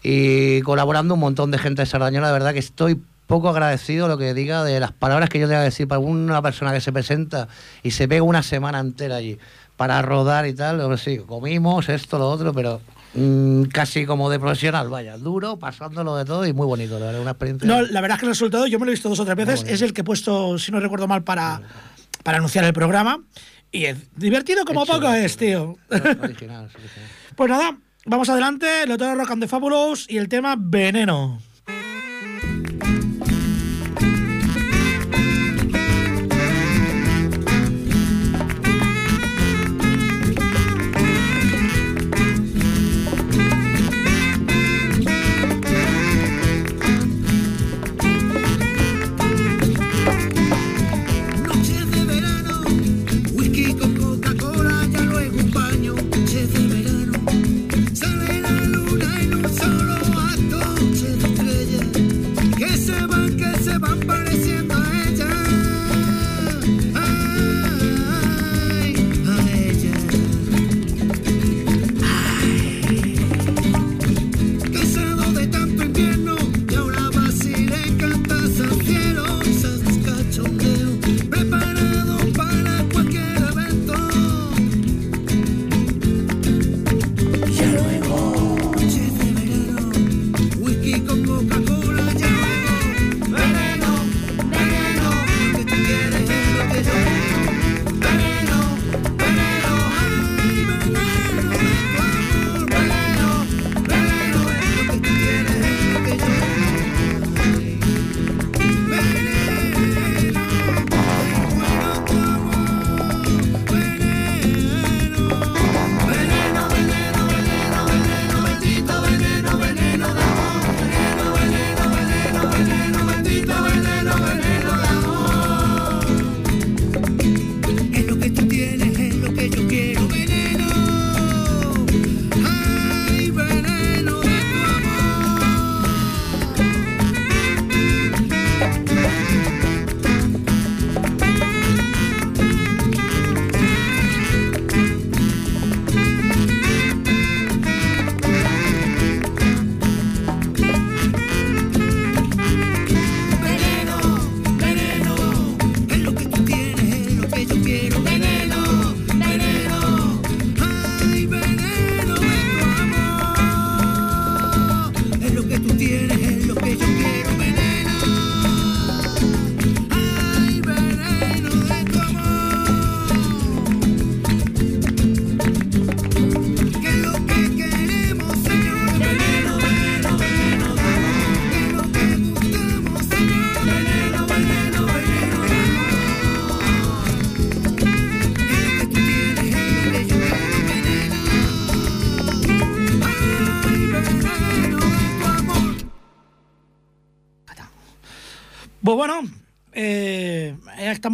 y 0.02 0.60
colaborando 0.62 1.14
un 1.14 1.20
montón 1.20 1.50
de 1.50 1.58
gente 1.58 1.82
de 1.82 1.86
Sardañola. 1.86 2.28
De 2.28 2.32
verdad 2.32 2.52
que 2.52 2.60
estoy 2.60 3.00
poco 3.26 3.48
agradecido 3.48 4.06
lo 4.06 4.18
que 4.18 4.34
diga 4.34 4.62
de 4.62 4.78
las 4.78 4.92
palabras 4.92 5.28
que 5.28 5.40
yo 5.40 5.48
tenga 5.48 5.60
que 5.60 5.66
decir 5.66 5.88
para 5.88 5.98
una 5.98 6.40
persona 6.42 6.72
que 6.72 6.80
se 6.80 6.92
presenta 6.92 7.48
y 7.82 7.90
se 7.90 8.06
pega 8.06 8.22
una 8.22 8.44
semana 8.44 8.78
entera 8.78 9.16
allí 9.16 9.38
para 9.76 10.00
rodar 10.02 10.46
y 10.46 10.54
tal. 10.54 10.96
Sí, 10.98 11.18
comimos 11.18 11.88
esto, 11.88 12.18
lo 12.18 12.28
otro, 12.28 12.52
pero 12.52 12.80
mm, 13.16 13.62
casi 13.64 14.06
como 14.06 14.30
de 14.30 14.38
profesional, 14.38 14.88
vaya, 14.88 15.16
duro, 15.18 15.58
pasándolo 15.58 16.16
de 16.16 16.24
todo 16.24 16.46
y 16.46 16.52
muy 16.52 16.66
bonito, 16.66 16.98
la 16.98 17.06
verdad, 17.06 17.20
una 17.22 17.30
experiencia. 17.32 17.66
No, 17.68 17.82
la 17.82 18.00
verdad 18.00 18.16
es 18.16 18.20
que 18.20 18.26
el 18.26 18.32
resultado, 18.32 18.66
yo 18.66 18.78
me 18.78 18.86
lo 18.86 18.92
he 18.92 18.94
visto 18.94 19.08
dos 19.08 19.20
o 19.20 19.24
tres 19.24 19.36
veces, 19.36 19.64
es 19.66 19.82
el 19.82 19.92
que 19.92 20.02
he 20.02 20.04
puesto, 20.04 20.58
si 20.58 20.70
no 20.72 20.80
recuerdo 20.80 21.08
mal, 21.08 21.24
para, 21.24 21.60
para 22.22 22.38
anunciar 22.38 22.64
el 22.64 22.72
programa. 22.72 23.20
Y 23.72 23.86
es 23.86 23.96
divertido 24.16 24.64
como 24.64 24.84
Hecho, 24.84 24.92
poco 24.94 25.12
es, 25.12 25.36
tío. 25.36 25.76
original, 26.22 26.70
sí. 26.72 26.78
Pues 27.36 27.50
nada, 27.50 27.76
vamos 28.06 28.28
adelante, 28.30 28.84
el 28.84 28.92
Otero 28.92 29.14
Rock 29.14 29.32
and 29.32 29.42
the 29.42 29.48
Fabulous 29.48 30.06
y 30.08 30.16
el 30.16 30.28
tema 30.28 30.54
Veneno. 30.58 31.40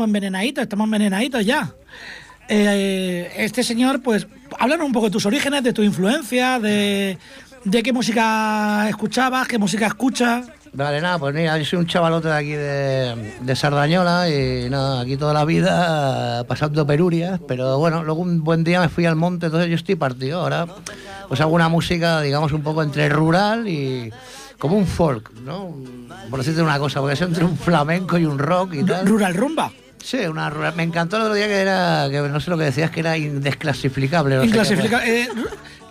Estamos 0.03 0.09
envenenaditos, 0.09 0.63
estamos 0.63 0.85
envenenaditos 0.87 1.47
ya. 1.47 1.73
Eh, 2.49 3.31
este 3.37 3.63
señor, 3.63 4.03
pues, 4.03 4.27
háblanos 4.59 4.87
un 4.87 4.93
poco 4.93 5.07
de 5.07 5.13
tus 5.13 5.27
orígenes, 5.27 5.63
de 5.63 5.73
tu 5.73 5.83
influencia, 5.83 6.59
de, 6.59 7.19
de 7.65 7.83
qué 7.83 7.93
música 7.93 8.89
escuchabas, 8.89 9.47
qué 9.47 9.59
música 9.59 9.87
escuchas. 9.87 10.47
Vale, 10.75 11.01
nada, 11.01 11.19
pues 11.19 11.35
mira, 11.35 11.57
yo 11.59 11.65
soy 11.65 11.79
un 11.81 11.87
chavalote 11.87 12.29
de 12.29 12.35
aquí 12.35 12.53
de, 12.53 13.35
de 13.43 13.57
Sardañola 13.57 14.29
y 14.29 14.71
nada, 14.71 15.03
aquí 15.03 15.17
toda 15.17 15.35
la 15.35 15.45
vida 15.45 16.45
pasando 16.49 16.87
perurias, 16.87 17.41
pero 17.47 17.79
bueno, 17.79 18.03
luego 18.03 18.23
un 18.23 18.43
buen 18.43 18.65
día 18.65 18.81
me 18.81 18.89
fui 18.89 19.05
al 19.05 19.17
monte, 19.17 19.47
entonces 19.47 19.69
yo 19.69 19.77
estoy 19.77 19.97
partido. 19.97 20.41
Ahora 20.41 20.67
pues 21.29 21.41
hago 21.43 21.55
una 21.55 21.69
música, 21.69 22.23
digamos, 22.23 22.53
un 22.53 22.63
poco 22.63 22.83
entre 22.83 23.09
rural 23.11 23.69
y 23.69 24.11
como 24.59 24.77
un 24.77 24.87
folk, 24.87 25.31
¿no? 25.45 25.77
Por 26.31 26.39
decirte 26.39 26.63
una 26.63 26.79
cosa, 26.79 27.01
porque 27.01 27.15
es 27.15 27.21
entre 27.21 27.45
un 27.45 27.59
flamenco 27.59 28.17
y 28.17 28.25
un 28.25 28.39
rock 28.39 28.75
y 28.75 28.85
tal. 28.85 29.07
Rural 29.07 29.35
Rumba. 29.35 29.73
Sí, 30.03 30.19
una 30.19 30.51
rural. 30.51 30.75
Me 30.77 30.83
encantó 30.83 31.17
el 31.17 31.23
otro 31.23 31.35
día 31.35 31.47
que 31.47 31.61
era, 31.61 32.09
que 32.11 32.21
no 32.21 32.41
sé 32.41 32.51
lo 32.51 32.59
que 32.59 32.65
decías, 32.65 32.91
que 32.91 33.01
era 33.01 33.17
indesclasificable. 33.17 34.37
no 34.37 34.43
sé 34.43 34.49
qué. 34.51 34.57
Inclasifica- 34.57 35.07
eh, 35.07 35.29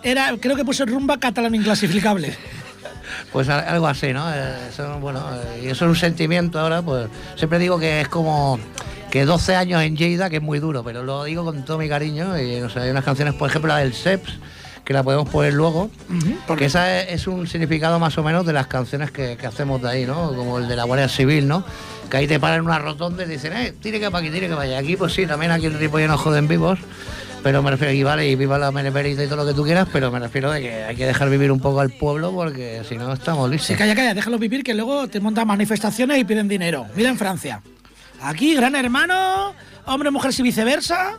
era, 0.02 0.34
creo 0.40 0.56
que 0.56 0.64
puse 0.64 0.84
rumba 0.84 1.18
catalán 1.18 1.54
inclasificable. 1.54 2.36
Pues 3.30 3.48
algo 3.48 3.86
así, 3.86 4.12
¿no? 4.12 4.30
Eh, 4.32 4.68
Eso, 4.70 4.98
bueno, 5.00 5.22
eh, 5.34 5.62
y 5.64 5.66
eso 5.68 5.84
es 5.86 5.88
un 5.90 5.96
sentimiento 5.96 6.58
ahora, 6.58 6.82
pues 6.82 7.08
siempre 7.36 7.58
digo 7.58 7.78
que 7.78 8.02
es 8.02 8.08
como 8.08 8.58
que 9.10 9.24
12 9.24 9.54
años 9.56 9.82
en 9.82 9.96
Lleida, 9.96 10.28
que 10.28 10.36
es 10.36 10.42
muy 10.42 10.58
duro, 10.58 10.82
pero 10.84 11.02
lo 11.02 11.24
digo 11.24 11.42
con 11.44 11.64
todo 11.64 11.78
mi 11.78 11.88
cariño. 11.88 12.38
Y 12.38 12.60
no 12.60 12.68
sé, 12.68 12.80
hay 12.80 12.90
unas 12.90 13.04
canciones, 13.04 13.34
por 13.34 13.48
ejemplo, 13.48 13.68
la 13.68 13.78
del 13.78 13.94
Seps, 13.94 14.34
que 14.84 14.92
la 14.92 15.02
podemos 15.02 15.28
poner 15.30 15.54
luego, 15.54 15.90
porque 16.46 16.66
esa 16.66 17.00
es, 17.02 17.12
es 17.22 17.26
un 17.26 17.46
significado 17.46 17.98
más 17.98 18.16
o 18.18 18.22
menos 18.22 18.44
de 18.44 18.52
las 18.52 18.66
canciones 18.66 19.10
que, 19.10 19.36
que 19.38 19.46
hacemos 19.46 19.80
de 19.80 19.88
ahí, 19.88 20.06
¿no? 20.06 20.34
Como 20.34 20.58
el 20.58 20.68
de 20.68 20.76
la 20.76 20.84
Guardia 20.84 21.08
Civil, 21.08 21.46
¿no? 21.48 21.64
Que 22.12 22.18
ahí 22.18 22.26
te 22.26 22.38
paran 22.38 22.66
una 22.66 22.78
rotonda 22.78 23.24
y 23.24 23.26
dicen, 23.26 23.54
eh, 23.54 23.72
tire 23.80 23.98
que 23.98 24.10
para 24.10 24.18
aquí, 24.18 24.30
tire 24.30 24.46
que 24.46 24.52
para 24.52 24.64
allá. 24.64 24.80
Aquí, 24.80 24.98
pues 24.98 25.14
sí, 25.14 25.26
también 25.26 25.50
aquí 25.50 25.64
en 25.64 25.78
Ripollet 25.78 26.08
nos 26.08 26.20
joden 26.20 26.46
vivos. 26.46 26.78
Pero 27.42 27.62
me 27.62 27.70
refiero 27.70 27.90
aquí, 27.90 28.02
vale, 28.02 28.28
y 28.28 28.36
viva 28.36 28.58
la 28.58 28.70
meneperita 28.70 29.24
y 29.24 29.28
todo 29.28 29.36
lo 29.36 29.46
que 29.46 29.54
tú 29.54 29.64
quieras, 29.64 29.88
pero 29.90 30.10
me 30.10 30.18
refiero 30.18 30.50
de 30.50 30.60
que 30.60 30.84
hay 30.84 30.94
que 30.94 31.06
dejar 31.06 31.30
vivir 31.30 31.50
un 31.50 31.58
poco 31.58 31.80
al 31.80 31.88
pueblo 31.88 32.30
porque 32.30 32.82
si 32.86 32.96
no 32.96 33.10
estamos 33.14 33.48
listos. 33.48 33.68
Sí, 33.68 33.76
calla, 33.76 33.94
calla, 33.94 34.12
déjalo 34.12 34.38
vivir 34.38 34.62
que 34.62 34.74
luego 34.74 35.08
te 35.08 35.20
montan 35.20 35.46
manifestaciones 35.46 36.18
y 36.18 36.24
piden 36.24 36.48
dinero. 36.48 36.84
Mira 36.94 37.08
en 37.08 37.16
Francia. 37.16 37.62
Aquí, 38.20 38.56
gran 38.56 38.76
hermano, 38.76 39.54
hombre, 39.86 40.10
mujer 40.10 40.32
y 40.36 40.42
viceversa 40.42 41.16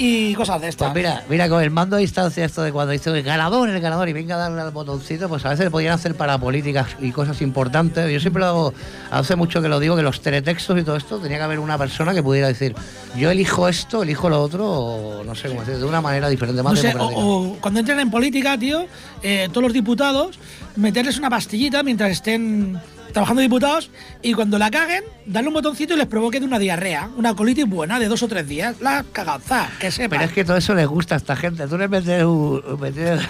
y 0.00 0.32
cosas 0.34 0.60
de 0.60 0.68
estas. 0.68 0.92
Pues 0.92 1.04
mira, 1.04 1.24
mira, 1.28 1.48
con 1.48 1.60
el 1.60 1.72
mando 1.72 1.96
a 1.96 1.98
distancia 1.98 2.44
esto 2.44 2.62
de 2.62 2.70
cuando 2.70 2.92
dice 2.92 3.10
el 3.10 3.22
ganador, 3.24 3.68
el 3.68 3.80
ganador 3.80 4.08
y 4.08 4.12
venga 4.12 4.36
a 4.36 4.38
darle 4.38 4.60
al 4.60 4.70
botoncito, 4.70 5.28
pues 5.28 5.44
a 5.44 5.50
veces 5.50 5.68
podrían 5.70 5.94
hacer 5.94 6.14
para 6.14 6.38
políticas 6.38 6.86
y 7.00 7.10
cosas 7.10 7.42
importantes. 7.42 8.08
Yo 8.10 8.20
siempre 8.20 8.40
lo 8.40 8.46
hago, 8.46 8.74
hace 9.10 9.34
mucho 9.34 9.60
que 9.60 9.68
lo 9.68 9.80
digo, 9.80 9.96
que 9.96 10.02
los 10.02 10.20
teletextos 10.20 10.78
y 10.78 10.84
todo 10.84 10.94
esto, 10.94 11.18
tenía 11.18 11.38
que 11.38 11.42
haber 11.42 11.58
una 11.58 11.76
persona 11.76 12.14
que 12.14 12.22
pudiera 12.22 12.46
decir, 12.46 12.76
yo 13.16 13.32
elijo 13.32 13.68
esto, 13.68 14.04
elijo 14.04 14.28
lo 14.28 14.40
otro, 14.40 14.70
o 14.70 15.24
no 15.24 15.34
sé 15.34 15.48
cómo 15.48 15.60
decir, 15.60 15.78
de 15.78 15.84
una 15.84 16.00
manera 16.00 16.28
diferente, 16.28 16.62
más 16.62 16.74
No 16.74 16.80
sé, 16.80 16.90
o, 16.90 16.92
democrática. 16.92 17.20
o 17.26 17.56
cuando 17.60 17.80
entren 17.80 17.98
en 17.98 18.10
política, 18.10 18.56
tío, 18.56 18.86
eh, 19.24 19.48
todos 19.50 19.64
los 19.64 19.72
diputados, 19.72 20.38
meterles 20.76 21.18
una 21.18 21.28
pastillita 21.28 21.82
mientras 21.82 22.12
estén 22.12 22.80
trabajando 23.12 23.42
diputados 23.42 23.90
y 24.22 24.34
cuando 24.34 24.58
la 24.58 24.70
caguen, 24.70 25.04
darle 25.26 25.48
un 25.48 25.54
botoncito 25.54 25.94
y 25.94 25.96
les 25.96 26.06
provoque 26.06 26.40
de 26.40 26.46
una 26.46 26.58
diarrea, 26.58 27.10
una 27.16 27.34
colitis 27.34 27.66
buena 27.66 27.98
de 27.98 28.06
dos 28.08 28.22
o 28.22 28.28
tres 28.28 28.46
días. 28.46 28.80
La 28.80 29.04
cagaza, 29.12 29.70
que 29.80 29.90
sepa. 29.90 30.16
Pero 30.16 30.24
es 30.28 30.32
que 30.32 30.44
todo 30.44 30.56
eso 30.56 30.74
les 30.74 30.86
gusta 30.86 31.14
a 31.14 31.18
esta 31.18 31.36
gente. 31.36 31.66
Tú 31.66 31.78
les 31.78 31.88
metes 31.90 32.22
un. 32.24 32.60
metes- 32.80 33.20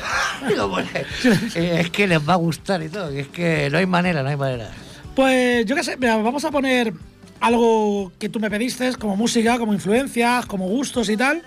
pues, 0.70 1.56
eh, 1.56 1.80
es 1.80 1.90
que 1.90 2.06
les 2.06 2.26
va 2.26 2.34
a 2.34 2.36
gustar 2.36 2.82
y 2.82 2.88
todo. 2.88 3.08
Es 3.10 3.28
que 3.28 3.68
no 3.70 3.78
hay 3.78 3.86
manera, 3.86 4.22
no 4.22 4.28
hay 4.28 4.36
manera. 4.36 4.70
Pues 5.14 5.64
yo 5.66 5.74
qué 5.74 5.82
sé, 5.82 5.96
mira, 5.96 6.16
vamos 6.16 6.44
a 6.44 6.50
poner 6.50 6.92
algo 7.40 8.12
que 8.18 8.28
tú 8.28 8.40
me 8.40 8.50
pediste, 8.50 8.92
como 8.94 9.16
música, 9.16 9.58
como 9.58 9.72
influencias, 9.74 10.46
como 10.46 10.66
gustos 10.68 11.08
y 11.08 11.16
tal. 11.16 11.42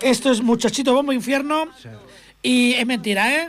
Esto 0.00 0.30
es 0.32 0.42
Muchachito 0.42 0.92
Bombo 0.94 1.12
Infierno. 1.12 1.66
Y 2.42 2.74
es 2.74 2.86
mentira, 2.86 3.34
¿eh? 3.34 3.48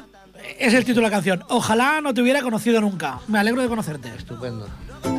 Es 0.59 0.73
el 0.73 0.85
título 0.85 1.05
de 1.05 1.11
la 1.11 1.15
canción. 1.15 1.43
Ojalá 1.49 2.01
no 2.01 2.13
te 2.13 2.21
hubiera 2.21 2.41
conocido 2.41 2.81
nunca. 2.81 3.19
Me 3.27 3.39
alegro 3.39 3.61
de 3.61 3.67
conocerte. 3.67 4.09
Estupendo. 4.15 4.67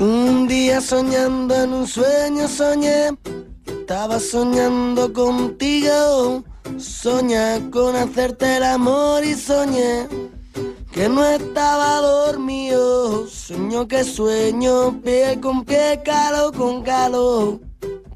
Un 0.00 0.48
día 0.48 0.80
soñando 0.80 1.54
en 1.54 1.72
un 1.72 1.86
sueño 1.86 2.48
soñé, 2.48 3.16
estaba 3.64 4.18
soñando 4.18 5.12
contigo, 5.12 6.42
soñé 6.76 7.70
con 7.70 7.94
hacerte 7.94 8.56
el 8.56 8.64
amor 8.64 9.24
y 9.24 9.34
soñé 9.34 10.08
que 10.96 11.10
no 11.10 11.22
estaba 11.26 11.96
dormido, 12.00 13.28
sueño 13.28 13.86
que 13.86 14.02
sueño, 14.02 14.98
pie 15.02 15.38
con 15.42 15.62
pie, 15.62 16.00
calo 16.02 16.50
con 16.52 16.82
calo, 16.82 17.60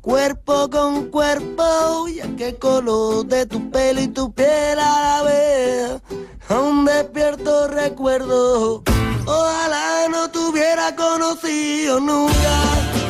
cuerpo 0.00 0.70
con 0.70 1.10
cuerpo, 1.10 2.08
y 2.08 2.20
a 2.20 2.36
qué 2.36 2.56
color 2.56 3.26
de 3.26 3.44
tu 3.44 3.70
pelo 3.70 4.00
y 4.00 4.08
tu 4.08 4.32
piel 4.32 4.78
a 4.78 5.18
la 5.18 5.22
vez, 5.24 6.02
aún 6.50 6.84
despierto 6.84 7.68
recuerdo, 7.68 8.82
ojalá 9.24 10.08
no 10.10 10.30
te 10.30 10.38
hubiera 10.38 10.94
conocido 10.94 12.00
nunca. 12.00 13.09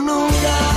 Nunca. 0.00 0.71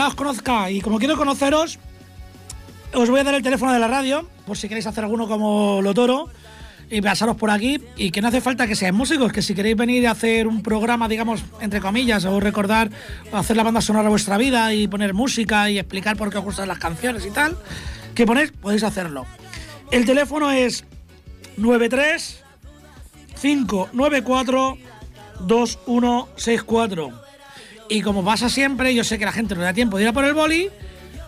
Ojalá 0.00 0.08
os 0.08 0.14
conozca 0.14 0.70
y 0.70 0.80
como 0.80 0.98
quiero 0.98 1.16
conoceros, 1.16 1.78
os 2.94 3.10
voy 3.10 3.20
a 3.20 3.24
dar 3.24 3.34
el 3.34 3.42
teléfono 3.42 3.72
de 3.72 3.78
la 3.78 3.86
radio, 3.86 4.26
por 4.46 4.56
si 4.56 4.66
queréis 4.66 4.86
hacer 4.86 5.04
alguno 5.04 5.28
como 5.28 5.80
Lo 5.82 5.92
Toro, 5.92 6.30
y 6.88 7.02
pasaros 7.02 7.36
por 7.36 7.50
aquí, 7.50 7.80
y 7.96 8.10
que 8.10 8.22
no 8.22 8.28
hace 8.28 8.40
falta 8.40 8.66
que 8.66 8.74
seáis 8.74 8.94
músicos, 8.94 9.30
que 9.30 9.42
si 9.42 9.54
queréis 9.54 9.76
venir 9.76 10.08
a 10.08 10.12
hacer 10.12 10.46
un 10.46 10.62
programa, 10.62 11.06
digamos, 11.06 11.44
entre 11.60 11.80
comillas, 11.80 12.24
o 12.24 12.40
recordar, 12.40 12.90
o 13.30 13.36
hacer 13.36 13.56
la 13.56 13.62
banda 13.62 13.82
sonora 13.82 14.04
de 14.04 14.08
vuestra 14.10 14.38
vida 14.38 14.72
y 14.72 14.88
poner 14.88 15.12
música 15.12 15.70
y 15.70 15.78
explicar 15.78 16.16
por 16.16 16.30
qué 16.30 16.38
os 16.38 16.44
gustan 16.44 16.66
las 16.66 16.78
canciones 16.78 17.26
y 17.26 17.30
tal, 17.30 17.58
que 18.14 18.24
ponéis, 18.24 18.52
podéis 18.52 18.82
hacerlo. 18.82 19.26
El 19.90 20.06
teléfono 20.06 20.50
es 20.50 20.84
93 21.58 22.42
594 23.40 24.78
2164. 25.40 27.29
Y 27.90 28.02
como 28.02 28.24
pasa 28.24 28.48
siempre, 28.48 28.94
yo 28.94 29.02
sé 29.02 29.18
que 29.18 29.24
la 29.24 29.32
gente 29.32 29.54
no 29.54 29.60
le 29.60 29.66
da 29.66 29.74
tiempo 29.74 29.96
de 29.96 30.04
ir 30.04 30.08
a 30.08 30.12
por 30.12 30.24
el 30.24 30.32
boli, 30.32 30.70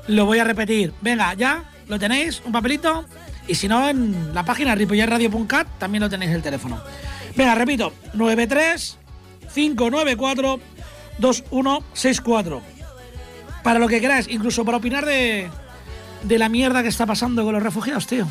lo 0.07 0.27
voy 0.27 0.39
a 0.39 0.45
repetir. 0.45 0.95
Venga, 1.01 1.35
ya, 1.35 1.65
lo 1.89 1.99
tenéis, 1.99 2.41
un 2.45 2.53
papelito. 2.53 3.05
Y 3.49 3.57
si 3.57 3.67
no, 3.67 3.89
en 3.89 4.33
la 4.33 4.45
página 4.45 4.75
ripollerradio.cat 4.77 5.67
también 5.79 6.03
lo 6.03 6.09
tenéis 6.09 6.31
el 6.31 6.41
teléfono. 6.41 6.81
Venga, 7.37 7.57
repito, 7.57 7.93
93 8.15 8.97
594 9.53 10.61
2164. 11.19 12.63
Para 13.65 13.81
lo 13.81 13.89
que 13.89 14.01
queráis, 14.01 14.29
incluso 14.29 14.65
para 14.65 14.77
opinar 14.77 15.05
de, 15.05 15.51
de 16.23 16.39
la 16.39 16.49
mierda 16.49 16.83
que 16.83 16.89
está 16.89 17.07
pasando 17.07 17.45
con 17.45 17.55
los 17.55 17.63
refugiados, 17.63 18.07
tío. 18.07 18.27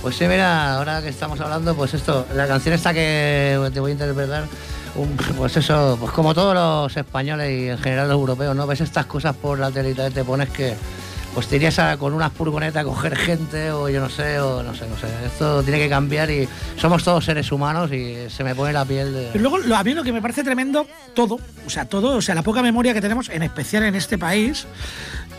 Pues 0.00 0.14
sí, 0.14 0.26
mira, 0.28 0.76
ahora 0.76 1.02
que 1.02 1.08
estamos 1.08 1.40
hablando, 1.40 1.74
pues 1.74 1.92
esto, 1.94 2.24
la 2.34 2.46
canción 2.46 2.72
esta 2.72 2.94
que 2.94 3.58
te 3.74 3.80
voy 3.80 3.90
a 3.90 3.92
interpretar, 3.94 4.44
pues 5.36 5.56
eso, 5.56 5.96
pues 6.00 6.12
como 6.12 6.34
todos 6.34 6.54
los 6.54 6.96
españoles 6.96 7.50
y 7.50 7.68
en 7.68 7.78
general 7.78 8.08
los 8.08 8.16
europeos, 8.16 8.54
¿no? 8.56 8.66
Ves 8.66 8.80
estas 8.80 9.06
cosas 9.06 9.36
por 9.36 9.58
la 9.58 9.70
tele 9.70 9.90
y 9.90 9.94
te 10.10 10.24
pones 10.24 10.48
que 10.50 10.74
pues 11.34 11.46
te 11.46 11.56
irías 11.56 11.78
a- 11.78 11.96
con 11.98 12.14
unas 12.14 12.32
furgonetas 12.32 12.80
a 12.82 12.84
coger 12.84 13.14
gente 13.16 13.70
o 13.70 13.88
yo 13.88 14.00
no 14.00 14.08
sé, 14.08 14.40
o 14.40 14.62
no 14.62 14.74
sé, 14.74 14.86
no 14.88 14.96
sé. 14.98 15.06
Esto 15.26 15.62
tiene 15.62 15.78
que 15.78 15.88
cambiar 15.88 16.30
y 16.30 16.48
somos 16.76 17.04
todos 17.04 17.24
seres 17.24 17.52
humanos 17.52 17.92
y 17.92 18.28
se 18.28 18.42
me 18.42 18.54
pone 18.54 18.72
la 18.72 18.84
piel 18.84 19.12
de... 19.12 19.28
Pero 19.32 19.48
luego, 19.50 19.74
a 19.76 19.84
mí 19.84 19.94
lo 19.94 20.02
que 20.02 20.12
me 20.12 20.20
parece 20.22 20.42
tremendo, 20.42 20.86
todo, 21.14 21.38
o 21.66 21.70
sea, 21.70 21.84
todo, 21.84 22.16
o 22.16 22.22
sea, 22.22 22.34
la 22.34 22.42
poca 22.42 22.62
memoria 22.62 22.92
que 22.94 23.00
tenemos, 23.00 23.28
en 23.28 23.42
especial 23.44 23.84
en 23.84 23.94
este 23.94 24.18
país, 24.18 24.66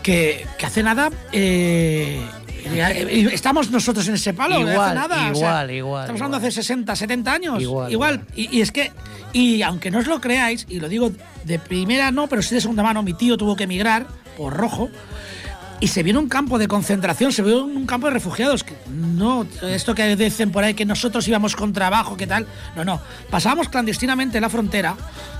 que, 0.02 0.46
que 0.56 0.64
hace 0.66 0.82
nada. 0.82 1.10
eh, 1.32 2.22
estamos 3.32 3.70
nosotros 3.70 4.06
en 4.08 4.14
ese 4.14 4.34
palo, 4.34 4.64
de 4.64 4.72
Igual, 4.72 4.88
hace 4.88 4.94
nada. 5.08 5.30
o 5.30 5.34
sea, 5.34 5.48
igual, 5.48 5.70
igual, 5.70 6.02
Estamos 6.02 6.20
hablando 6.20 6.36
igual. 6.38 6.48
hace 6.48 6.62
60, 6.62 6.96
70 6.96 7.32
años. 7.32 7.62
Igual, 7.62 7.92
Igual. 7.92 8.24
Y, 8.34 8.56
y 8.56 8.60
es 8.60 8.72
que, 8.72 8.92
y 9.32 9.62
aunque 9.62 9.90
no 9.90 9.98
os 9.98 10.06
lo 10.06 10.20
creáis, 10.20 10.66
y 10.68 10.80
lo 10.80 10.88
digo 10.88 11.12
de 11.44 11.58
primera 11.58 12.10
no, 12.10 12.26
pero 12.28 12.42
sí 12.42 12.54
de 12.54 12.60
segunda 12.60 12.82
mano, 12.82 13.02
mi 13.02 13.14
tío 13.14 13.36
tuvo 13.36 13.56
que 13.56 13.64
emigrar 13.64 14.06
por 14.36 14.54
rojo. 14.54 14.88
Y 15.82 15.88
se 15.88 16.02
vio 16.02 16.10
en 16.10 16.18
un 16.18 16.28
campo 16.28 16.58
de 16.58 16.68
concentración, 16.68 17.32
se 17.32 17.40
vio 17.42 17.64
en 17.64 17.74
un 17.74 17.86
campo 17.86 18.06
de 18.08 18.12
refugiados. 18.12 18.64
Que 18.64 18.74
no, 18.90 19.46
esto 19.62 19.94
que 19.94 20.14
dicen 20.14 20.52
por 20.52 20.62
ahí 20.62 20.74
que 20.74 20.84
nosotros 20.84 21.26
íbamos 21.26 21.56
con 21.56 21.72
trabajo, 21.72 22.18
¿qué 22.18 22.26
tal? 22.26 22.46
No, 22.76 22.84
no. 22.84 23.00
Pasábamos 23.30 23.70
clandestinamente 23.70 24.38
la 24.42 24.50
frontera 24.50 24.94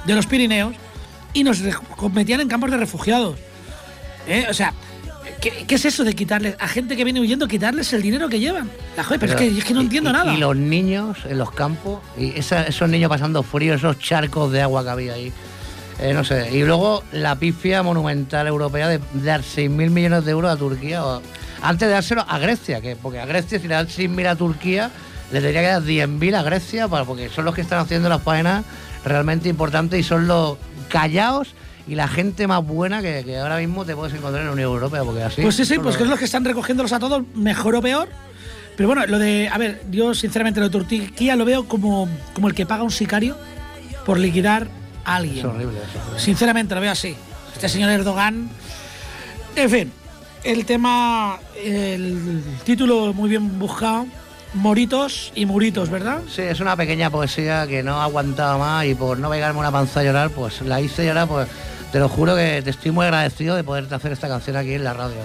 de 0.06 0.14
los 0.14 0.26
Pirineos 0.26 0.74
y 1.35 1.44
nos 1.44 1.61
metían 2.14 2.40
en 2.40 2.48
campos 2.48 2.70
de 2.70 2.78
refugiados. 2.78 3.37
¿Eh? 4.26 4.46
O 4.48 4.54
sea, 4.54 4.72
¿qué, 5.40 5.64
qué 5.66 5.74
es 5.74 5.85
eso 5.85 6.05
de 6.05 6.14
quitarles 6.14 6.57
a 6.59 6.68
gente 6.68 6.96
que 6.96 7.05
viene 7.05 7.20
huyendo, 7.20 7.48
quitarles 7.48 7.92
el 7.92 8.03
dinero 8.03 8.29
que 8.29 8.38
llevan? 8.38 8.70
La 8.96 9.05
joder, 9.05 9.20
pero, 9.20 9.33
es, 9.33 9.38
que, 9.38 9.59
es 9.59 9.64
que 9.64 9.74
no 9.74 9.81
entiendo 9.81 10.11
y- 10.11 10.12
nada. 10.12 10.35
Y 10.35 10.38
los 10.38 10.57
niños 10.57 11.18
en 11.29 11.38
los 11.38 11.50
campos, 11.53 12.00
y 12.18 12.38
esa- 12.38 12.64
esos 12.66 12.88
niños 12.88 13.09
pasando 13.09 13.42
frío, 13.42 13.74
esos 13.74 13.98
charcos 13.98 14.53
de 14.53 14.62
agua 14.62 14.83
que 14.85 14.90
había 14.90 15.12
ahí. 15.14 15.33
Eh, 16.00 16.14
no 16.14 16.24
sé. 16.24 16.50
Y 16.57 16.62
luego 16.64 17.03
la 17.12 17.37
pifia 17.37 17.83
monumental 17.83 18.46
europea 18.46 18.88
de 18.88 19.00
dar 19.14 19.42
6.000 19.42 19.90
millones 19.90 20.24
de 20.24 20.31
euros 20.33 20.50
a 20.50 20.57
Turquía. 20.57 21.05
o- 21.05 21.20
antes 21.62 21.88
de 21.88 21.92
dárselo 21.92 22.24
a 22.26 22.38
Grecia, 22.38 22.81
que 22.81 22.96
porque 22.96 23.18
a 23.20 23.26
Grecia, 23.26 23.59
si 23.61 23.68
le 23.68 23.74
dan 23.74 23.87
6.000 23.87 24.26
a 24.29 24.35
Turquía, 24.37 24.90
le 25.31 25.40
tendría 25.42 25.61
que 25.61 25.66
dar 25.68 25.83
10.000 25.83 26.35
a 26.35 26.42
Grecia, 26.42 26.88
para, 26.88 27.05
porque 27.05 27.29
son 27.29 27.44
los 27.44 27.55
que 27.55 27.61
están 27.61 27.79
haciendo 27.81 28.09
las 28.09 28.22
faenas 28.22 28.64
realmente 29.05 29.48
importantes 29.50 30.00
y 30.00 30.03
son 30.03 30.26
los 30.26 30.57
callados 30.88 31.55
y 31.86 31.94
la 31.94 32.08
gente 32.08 32.46
más 32.46 32.64
buena 32.64 33.02
que, 33.02 33.22
que 33.24 33.38
ahora 33.38 33.58
mismo 33.58 33.84
te 33.84 33.94
puedes 33.94 34.14
encontrar 34.14 34.42
en 34.42 34.46
la 34.48 34.52
Unión 34.52 34.72
Europea. 34.72 35.02
Porque 35.04 35.22
así. 35.22 35.42
Pues 35.42 35.56
sí, 35.56 35.64
sí, 35.64 35.78
pues 35.78 35.96
que 35.96 36.04
es 36.04 36.08
los 36.08 36.18
que 36.18 36.24
están 36.24 36.44
recogiéndolos 36.44 36.92
a 36.92 36.98
todos, 36.98 37.22
mejor 37.34 37.74
o 37.76 37.82
peor. 37.82 38.08
Pero 38.76 38.88
bueno, 38.88 39.06
lo 39.06 39.18
de. 39.18 39.48
A 39.52 39.58
ver, 39.58 39.82
yo 39.90 40.14
sinceramente 40.14 40.60
lo 40.60 40.68
de 40.68 40.78
Turquía 40.78 41.36
lo 41.36 41.44
veo 41.44 41.66
como, 41.68 42.08
como 42.32 42.48
el 42.48 42.54
que 42.54 42.66
paga 42.66 42.82
un 42.82 42.90
sicario 42.90 43.36
por 44.06 44.18
liquidar 44.18 44.68
a 45.04 45.16
alguien. 45.16 45.38
Es 45.38 45.44
horrible 45.44 45.78
eso. 45.78 46.18
Sinceramente 46.18 46.74
lo 46.74 46.80
veo 46.80 46.92
así. 46.92 47.14
Este 47.52 47.68
señor 47.68 47.90
Erdogan. 47.90 48.48
En 49.56 49.68
fin, 49.68 49.92
el 50.44 50.64
tema, 50.64 51.38
el 51.62 52.42
título 52.64 53.12
muy 53.12 53.28
bien 53.28 53.58
buscado. 53.58 54.06
Moritos 54.54 55.32
y 55.36 55.46
muritos, 55.46 55.90
¿verdad? 55.90 56.22
Sí, 56.28 56.42
es 56.42 56.58
una 56.60 56.76
pequeña 56.76 57.08
poesía 57.08 57.66
que 57.68 57.82
no 57.82 58.00
aguantaba 58.02 58.58
más 58.58 58.84
y 58.86 58.94
por 58.94 59.18
no 59.18 59.30
pegarme 59.30 59.60
una 59.60 59.70
panza 59.70 60.00
a 60.00 60.04
llorar, 60.04 60.30
pues 60.30 60.60
la 60.62 60.80
hice 60.80 61.04
llorar, 61.06 61.28
pues 61.28 61.48
te 61.92 62.00
lo 62.00 62.08
juro 62.08 62.34
que 62.34 62.60
te 62.62 62.70
estoy 62.70 62.90
muy 62.90 63.04
agradecido 63.04 63.54
de 63.54 63.62
poderte 63.62 63.94
hacer 63.94 64.10
esta 64.12 64.26
canción 64.28 64.56
aquí 64.56 64.74
en 64.74 64.82
la 64.84 64.92
radio. 64.92 65.16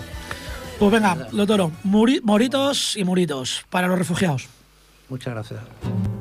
Pues 0.77 0.91
venga, 0.91 1.27
lo 1.31 1.47
toro. 1.47 1.71
Muri- 1.83 2.21
moritos 2.23 2.95
y 2.97 3.03
muritos 3.03 3.65
para 3.69 3.87
los 3.87 3.97
refugiados. 3.97 4.47
Muchas 5.09 5.33
gracias. 5.33 6.14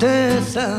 Tristeza. 0.01 0.77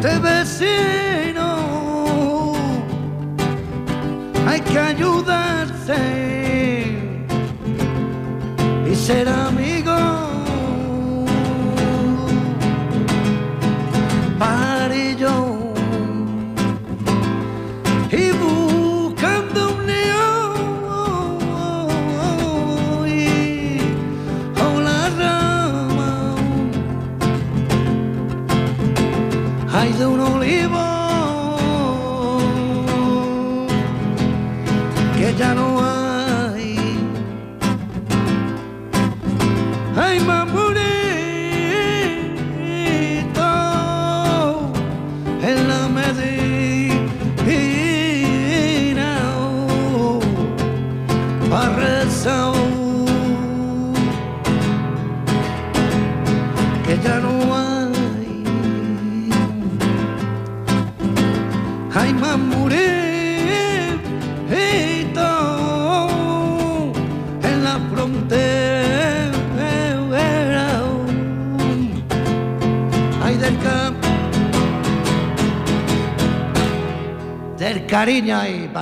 De 0.00 0.18
vecino 0.18 1.48
hay 4.46 4.60
que 4.60 4.78
ayudarse 4.78 5.96
y 8.90 8.94
ser 8.94 9.28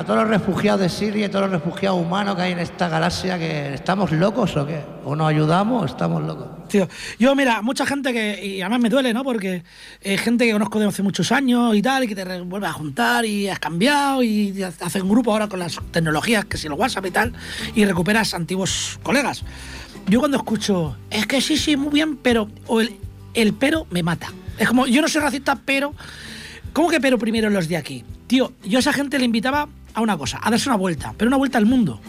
para 0.00 0.06
todos 0.06 0.20
los 0.20 0.30
refugiados 0.30 0.80
de 0.80 0.88
Siria 0.88 1.26
y 1.26 1.28
todos 1.28 1.50
los 1.50 1.60
refugiados 1.60 2.00
humanos 2.00 2.34
que 2.34 2.40
hay 2.40 2.52
en 2.52 2.58
esta 2.58 2.88
galaxia 2.88 3.38
que 3.38 3.74
estamos 3.74 4.10
locos 4.12 4.56
o 4.56 4.66
qué 4.66 4.80
o 5.04 5.14
nos 5.14 5.28
ayudamos 5.28 5.82
o 5.82 5.84
estamos 5.84 6.22
locos 6.22 6.48
Tío, 6.68 6.88
yo 7.18 7.36
mira, 7.36 7.60
mucha 7.60 7.84
gente 7.84 8.10
que, 8.12 8.46
y 8.46 8.62
además 8.62 8.80
me 8.80 8.88
duele, 8.88 9.12
¿no? 9.12 9.24
Porque 9.24 9.62
eh, 10.00 10.16
gente 10.16 10.46
que 10.46 10.52
conozco 10.52 10.78
de 10.78 10.86
hace 10.86 11.02
muchos 11.02 11.32
años 11.32 11.74
y 11.74 11.82
tal, 11.82 12.04
y 12.04 12.06
que 12.06 12.14
te 12.14 12.24
vuelves 12.42 12.70
a 12.70 12.72
juntar 12.72 13.26
y 13.26 13.48
has 13.48 13.58
cambiado 13.58 14.22
y 14.22 14.62
haces 14.62 15.02
un 15.02 15.10
grupo 15.10 15.32
ahora 15.32 15.48
con 15.48 15.58
las 15.58 15.78
tecnologías, 15.90 16.44
que 16.44 16.56
si 16.56 16.68
el 16.68 16.74
WhatsApp 16.74 17.06
y 17.06 17.10
tal, 17.10 17.32
y 17.74 17.84
recuperas 17.84 18.32
antiguos 18.32 19.00
colegas. 19.02 19.42
Yo 20.06 20.20
cuando 20.20 20.36
escucho, 20.36 20.96
es 21.10 21.26
que 21.26 21.40
sí, 21.40 21.56
sí, 21.56 21.76
muy 21.76 21.90
bien, 21.90 22.16
pero, 22.16 22.48
o 22.68 22.80
el, 22.80 22.96
el 23.34 23.52
pero 23.52 23.86
me 23.90 24.04
mata. 24.04 24.32
Es 24.56 24.68
como, 24.68 24.86
yo 24.86 25.02
no 25.02 25.08
soy 25.08 25.22
racista, 25.22 25.56
pero, 25.56 25.92
¿cómo 26.72 26.88
que 26.88 27.00
pero 27.00 27.18
primero 27.18 27.50
los 27.50 27.68
de 27.68 27.76
aquí? 27.76 28.04
Tío, 28.30 28.52
yo 28.62 28.78
a 28.78 28.80
esa 28.80 28.92
gente 28.92 29.18
le 29.18 29.24
invitaba 29.24 29.68
a 29.94 30.00
una 30.00 30.16
cosa, 30.16 30.38
a 30.42 30.50
darse 30.50 30.68
una 30.68 30.76
vuelta, 30.76 31.14
pero 31.16 31.28
una 31.28 31.36
vuelta 31.36 31.58
al 31.58 31.66
mundo. 31.66 32.00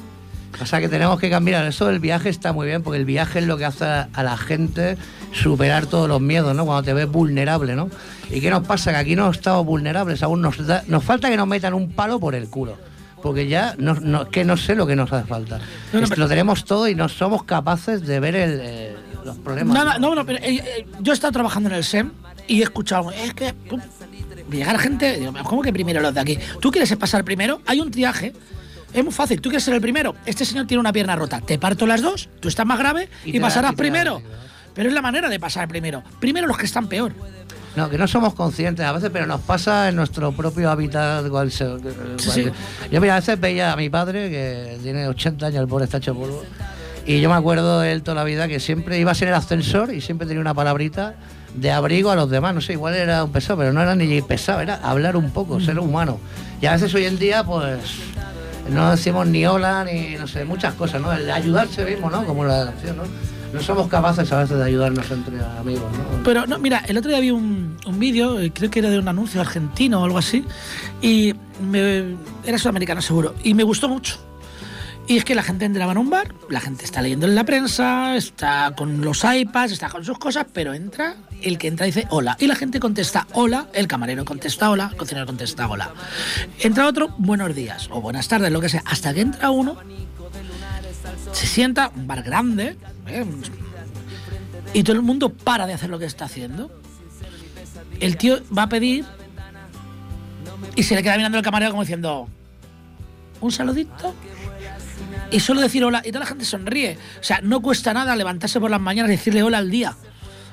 O 0.62 0.66
sea 0.66 0.80
que 0.80 0.90
tenemos 0.90 1.20
que 1.20 1.30
cambiar. 1.30 1.66
Eso 1.66 1.88
del 1.88 2.00
viaje 2.00 2.30
está 2.30 2.52
muy 2.54 2.68
bien, 2.68 2.84
porque 2.84 2.98
el 3.00 3.06
viaje 3.06 3.40
es 3.40 3.46
lo 3.48 3.58
que 3.58 3.66
hace 3.66 3.86
a 3.86 4.24
la 4.24 4.38
gente 4.38 4.98
superar 5.34 5.86
todos 5.88 6.08
los 6.10 6.20
miedos, 6.22 6.56
¿no? 6.56 6.66
Cuando 6.66 6.84
te 6.84 6.94
ves 6.94 7.08
vulnerable, 7.10 7.76
¿no? 7.76 7.90
¿Y 8.30 8.42
qué 8.42 8.50
nos 8.50 8.68
pasa? 8.68 8.92
Que 8.92 8.98
aquí 8.98 9.16
no 9.16 9.30
estamos 9.32 9.66
vulnerables, 9.66 10.22
aún 10.24 10.42
nos, 10.42 10.66
da- 10.68 10.84
nos 10.88 11.04
falta 11.04 11.30
que 11.30 11.38
nos 11.38 11.48
metan 11.48 11.74
un 11.74 11.90
palo 11.92 12.20
por 12.20 12.36
el 12.36 12.48
culo. 12.50 12.78
Porque 13.24 13.48
ya 13.48 13.76
no, 13.78 13.94
no- 13.96 14.28
que 14.30 14.44
no 14.44 14.58
sé 14.58 14.76
lo 14.76 14.86
que 14.86 14.96
nos 14.96 15.12
hace 15.14 15.28
falta. 15.28 15.60
No, 15.94 16.00
no, 16.00 16.04
Es- 16.04 16.10
pero- 16.10 16.24
Lo 16.24 16.28
tenemos 16.28 16.66
todo 16.66 16.88
y 16.88 16.96
no 16.96 17.08
somos 17.08 17.44
capaces 17.44 18.06
de 18.06 18.20
ver 18.20 18.36
el, 18.36 18.60
eh, 18.62 18.96
los 19.24 19.38
problemas. 19.38 19.74
Nada, 19.74 20.00
no, 20.00 20.14
no, 20.16 20.26
pero 20.26 20.40
eh, 20.40 20.56
eh, 20.58 20.88
yo 21.00 21.14
he 21.14 21.16
estado 21.16 21.32
trabajando 21.32 21.70
en 21.70 21.76
el 21.76 21.84
SEM 21.84 22.12
y 22.48 22.60
he 22.60 22.64
escuchado, 22.64 23.10
es 23.12 23.34
que 23.34 23.54
llegar 24.58 24.78
gente, 24.80 25.18
digo, 25.18 25.34
¿cómo 25.44 25.62
que 25.62 25.72
primero 25.74 26.02
los 26.02 26.14
de 26.14 26.20
aquí? 26.20 26.38
¿Tú 26.60 26.72
quieres 26.72 26.96
pasar 26.96 27.24
primero? 27.24 27.62
Hay 27.66 27.80
un 27.80 27.92
triaje. 27.92 28.34
Es 28.94 29.04
muy 29.04 29.14
fácil, 29.14 29.40
tú 29.40 29.50
quieres 29.50 29.64
ser 29.64 29.74
el 29.74 29.82
primero. 29.82 30.16
Este 30.26 30.44
señor 30.46 30.68
tiene 30.68 30.80
una 30.82 30.92
pierna 30.92 31.16
rota. 31.16 31.40
Te 31.42 31.58
parto 31.58 31.88
las 31.88 32.02
dos, 32.02 32.30
tú 32.40 32.48
estás 32.50 32.66
más 32.66 32.78
grave 32.78 33.08
Y 33.26 33.30
y, 33.30 33.32
te 33.34 33.40
da- 33.40 33.46
pasarás 33.48 33.72
y 33.72 33.76
te 33.76 33.84
da- 33.84 33.90
primero. 33.90 34.22
Pero 34.74 34.90
es 34.90 34.96
la 34.96 35.02
manera 35.02 35.30
de 35.30 35.40
pasar 35.40 35.68
primero. 35.68 36.04
Primero 36.20 36.48
los 36.48 36.58
que 36.58 36.66
están 36.66 36.88
peor. 36.88 37.14
No, 37.76 37.90
que 37.90 37.98
no 37.98 38.06
somos 38.06 38.34
conscientes 38.34 38.86
a 38.86 38.92
veces, 38.92 39.10
pero 39.14 39.26
nos 39.26 39.40
pasa 39.42 39.88
en 39.88 39.96
nuestro 39.96 40.34
propio 40.34 40.70
hábitat. 40.70 41.26
cual 41.30 41.52
se- 41.52 41.66
cual- 41.66 42.16
sí. 42.20 42.46
Yo, 42.92 43.00
mira, 43.00 43.16
a 43.16 43.20
veces 43.22 43.40
veía 43.40 43.72
a 43.72 43.76
mi 43.78 43.90
padre, 43.90 44.30
que 44.30 44.78
tiene 44.84 45.08
80 45.08 45.46
años, 45.46 45.62
el 45.62 45.68
pobre 45.70 45.86
está 45.86 45.98
hecho 45.98 46.14
polvo, 46.14 46.44
y 47.06 47.22
yo 47.22 47.30
me 47.30 47.36
acuerdo 47.36 47.80
de 47.80 47.94
él 47.94 48.04
toda 48.04 48.16
la 48.16 48.24
vida 48.26 48.50
que 48.50 48.60
siempre 48.60 49.00
iba 49.00 49.12
a 49.12 49.16
ser 49.16 49.30
el 49.30 49.34
ascensor 49.36 49.94
y 49.94 50.02
siempre 50.02 50.28
tenía 50.28 50.42
una 50.42 50.54
palabrita 50.54 51.16
de 51.56 51.72
abrigo 51.72 52.12
a 52.12 52.16
los 52.16 52.30
demás. 52.30 52.54
No 52.56 52.62
sé, 52.62 52.74
igual 52.74 52.96
era 52.96 53.24
un 53.24 53.32
pesado, 53.32 53.60
pero 53.60 53.74
no 53.74 53.82
era 53.82 53.96
ni 53.96 54.22
pesado, 54.22 54.62
era 54.62 54.76
hablar 54.76 55.16
un 55.18 55.32
poco, 55.32 55.60
ser 55.60 55.80
humano. 55.80 56.20
Y 56.62 56.66
a 56.68 56.74
veces 56.74 56.94
hoy 56.94 57.06
en 57.06 57.18
día, 57.18 57.44
pues. 57.44 57.80
No 58.70 58.92
decimos 58.92 59.26
ni 59.28 59.46
hola, 59.46 59.84
ni 59.84 60.16
no 60.16 60.28
sé, 60.28 60.46
muchas 60.46 60.76
cosas, 60.76 61.02
¿no? 61.02 61.12
El 61.12 61.30
ayudarse 61.32 61.84
mismo, 61.84 62.10
¿no? 62.12 62.24
Como 62.26 62.46
la 62.46 62.66
canción, 62.66 62.96
¿no? 62.98 63.04
No 63.54 63.62
somos 63.62 63.88
capaces 63.90 64.32
a 64.32 64.40
veces 64.40 64.56
de 64.58 64.64
ayudarnos 64.64 65.10
entre 65.12 65.44
amigos, 65.60 65.92
¿no? 65.92 66.24
Pero 66.24 66.46
no, 66.46 66.58
mira, 66.60 66.84
el 66.88 66.96
otro 66.98 67.10
día 67.10 67.20
vi 67.20 67.32
un, 67.32 67.76
un 67.86 68.00
vídeo, 68.00 68.40
eh, 68.40 68.52
creo 68.54 68.70
que 68.70 68.80
era 68.80 68.90
de 68.90 69.00
un 69.00 69.08
anuncio 69.08 69.42
argentino 69.42 70.00
o 70.02 70.06
algo 70.06 70.20
así, 70.20 70.46
y 71.02 71.34
me- 71.60 72.16
era 72.46 72.58
sudamericano 72.60 73.02
seguro, 73.02 73.34
y 73.44 73.56
me 73.56 73.64
gustó 73.64 73.90
mucho. 73.90 74.20
Y 75.12 75.18
es 75.18 75.26
que 75.26 75.36
la 75.36 75.44
gente 75.44 75.66
entraba 75.66 75.92
en 75.92 75.98
un 75.98 76.10
bar, 76.10 76.34
la 76.48 76.62
gente 76.62 76.86
está 76.86 77.02
leyendo 77.02 77.26
en 77.26 77.36
la 77.36 77.44
prensa, 77.44 78.16
está 78.16 78.74
con 78.78 79.02
los 79.02 79.26
iPads, 79.26 79.74
está 79.74 79.90
con 79.90 80.06
sus 80.06 80.18
cosas, 80.18 80.46
pero 80.54 80.74
entra 80.74 81.18
el 81.42 81.58
que 81.58 81.68
entra 81.68 81.86
dice 81.86 82.08
hola. 82.12 82.38
Y 82.40 82.48
la 82.48 82.56
gente 82.56 82.80
contesta 82.80 83.28
hola, 83.34 83.68
el 83.74 83.90
camarero 83.90 84.24
contesta 84.24 84.70
hola, 84.70 84.88
el 84.90 84.98
cocinero 84.98 85.26
contesta 85.26 85.68
hola. 85.68 85.92
Entra 86.60 86.88
otro, 86.88 87.14
buenos 87.18 87.54
días 87.54 87.90
o 87.92 88.00
buenas 88.00 88.30
tardes, 88.30 88.54
lo 88.54 88.62
que 88.62 88.70
sea. 88.70 88.84
Hasta 88.86 89.14
que 89.14 89.20
entra 89.20 89.50
uno, 89.50 89.76
se 91.34 91.46
sienta, 91.46 91.92
un 91.94 92.08
bar 92.08 92.24
grande, 92.24 92.78
¿eh? 93.08 93.26
y 94.74 94.84
todo 94.84 94.96
el 94.96 95.02
mundo 95.02 95.28
para 95.28 95.68
de 95.68 95.74
hacer 95.74 95.90
lo 95.90 96.00
que 96.00 96.06
está 96.06 96.24
haciendo. 96.24 96.72
El 98.00 98.16
tío 98.16 98.40
va 98.58 98.64
a 98.64 98.70
pedir 98.70 99.04
y 100.78 100.84
se 100.84 100.96
le 100.96 101.04
queda 101.04 101.18
mirando 101.18 101.38
el 101.38 101.44
camarero 101.44 101.72
como 101.72 101.84
diciendo, 101.84 102.30
un 103.42 103.52
saludito. 103.52 104.16
Y 105.32 105.40
solo 105.40 105.62
decir 105.62 105.84
hola, 105.84 106.02
y 106.04 106.10
toda 106.10 106.22
la 106.22 106.26
gente 106.26 106.44
sonríe. 106.44 106.98
O 107.20 107.24
sea, 107.24 107.40
no 107.42 107.62
cuesta 107.62 107.94
nada 107.94 108.16
levantarse 108.16 108.60
por 108.60 108.70
las 108.70 108.82
mañanas 108.82 109.12
y 109.12 109.16
decirle 109.16 109.42
hola 109.44 109.60
al 109.60 109.72
día. 109.72 109.96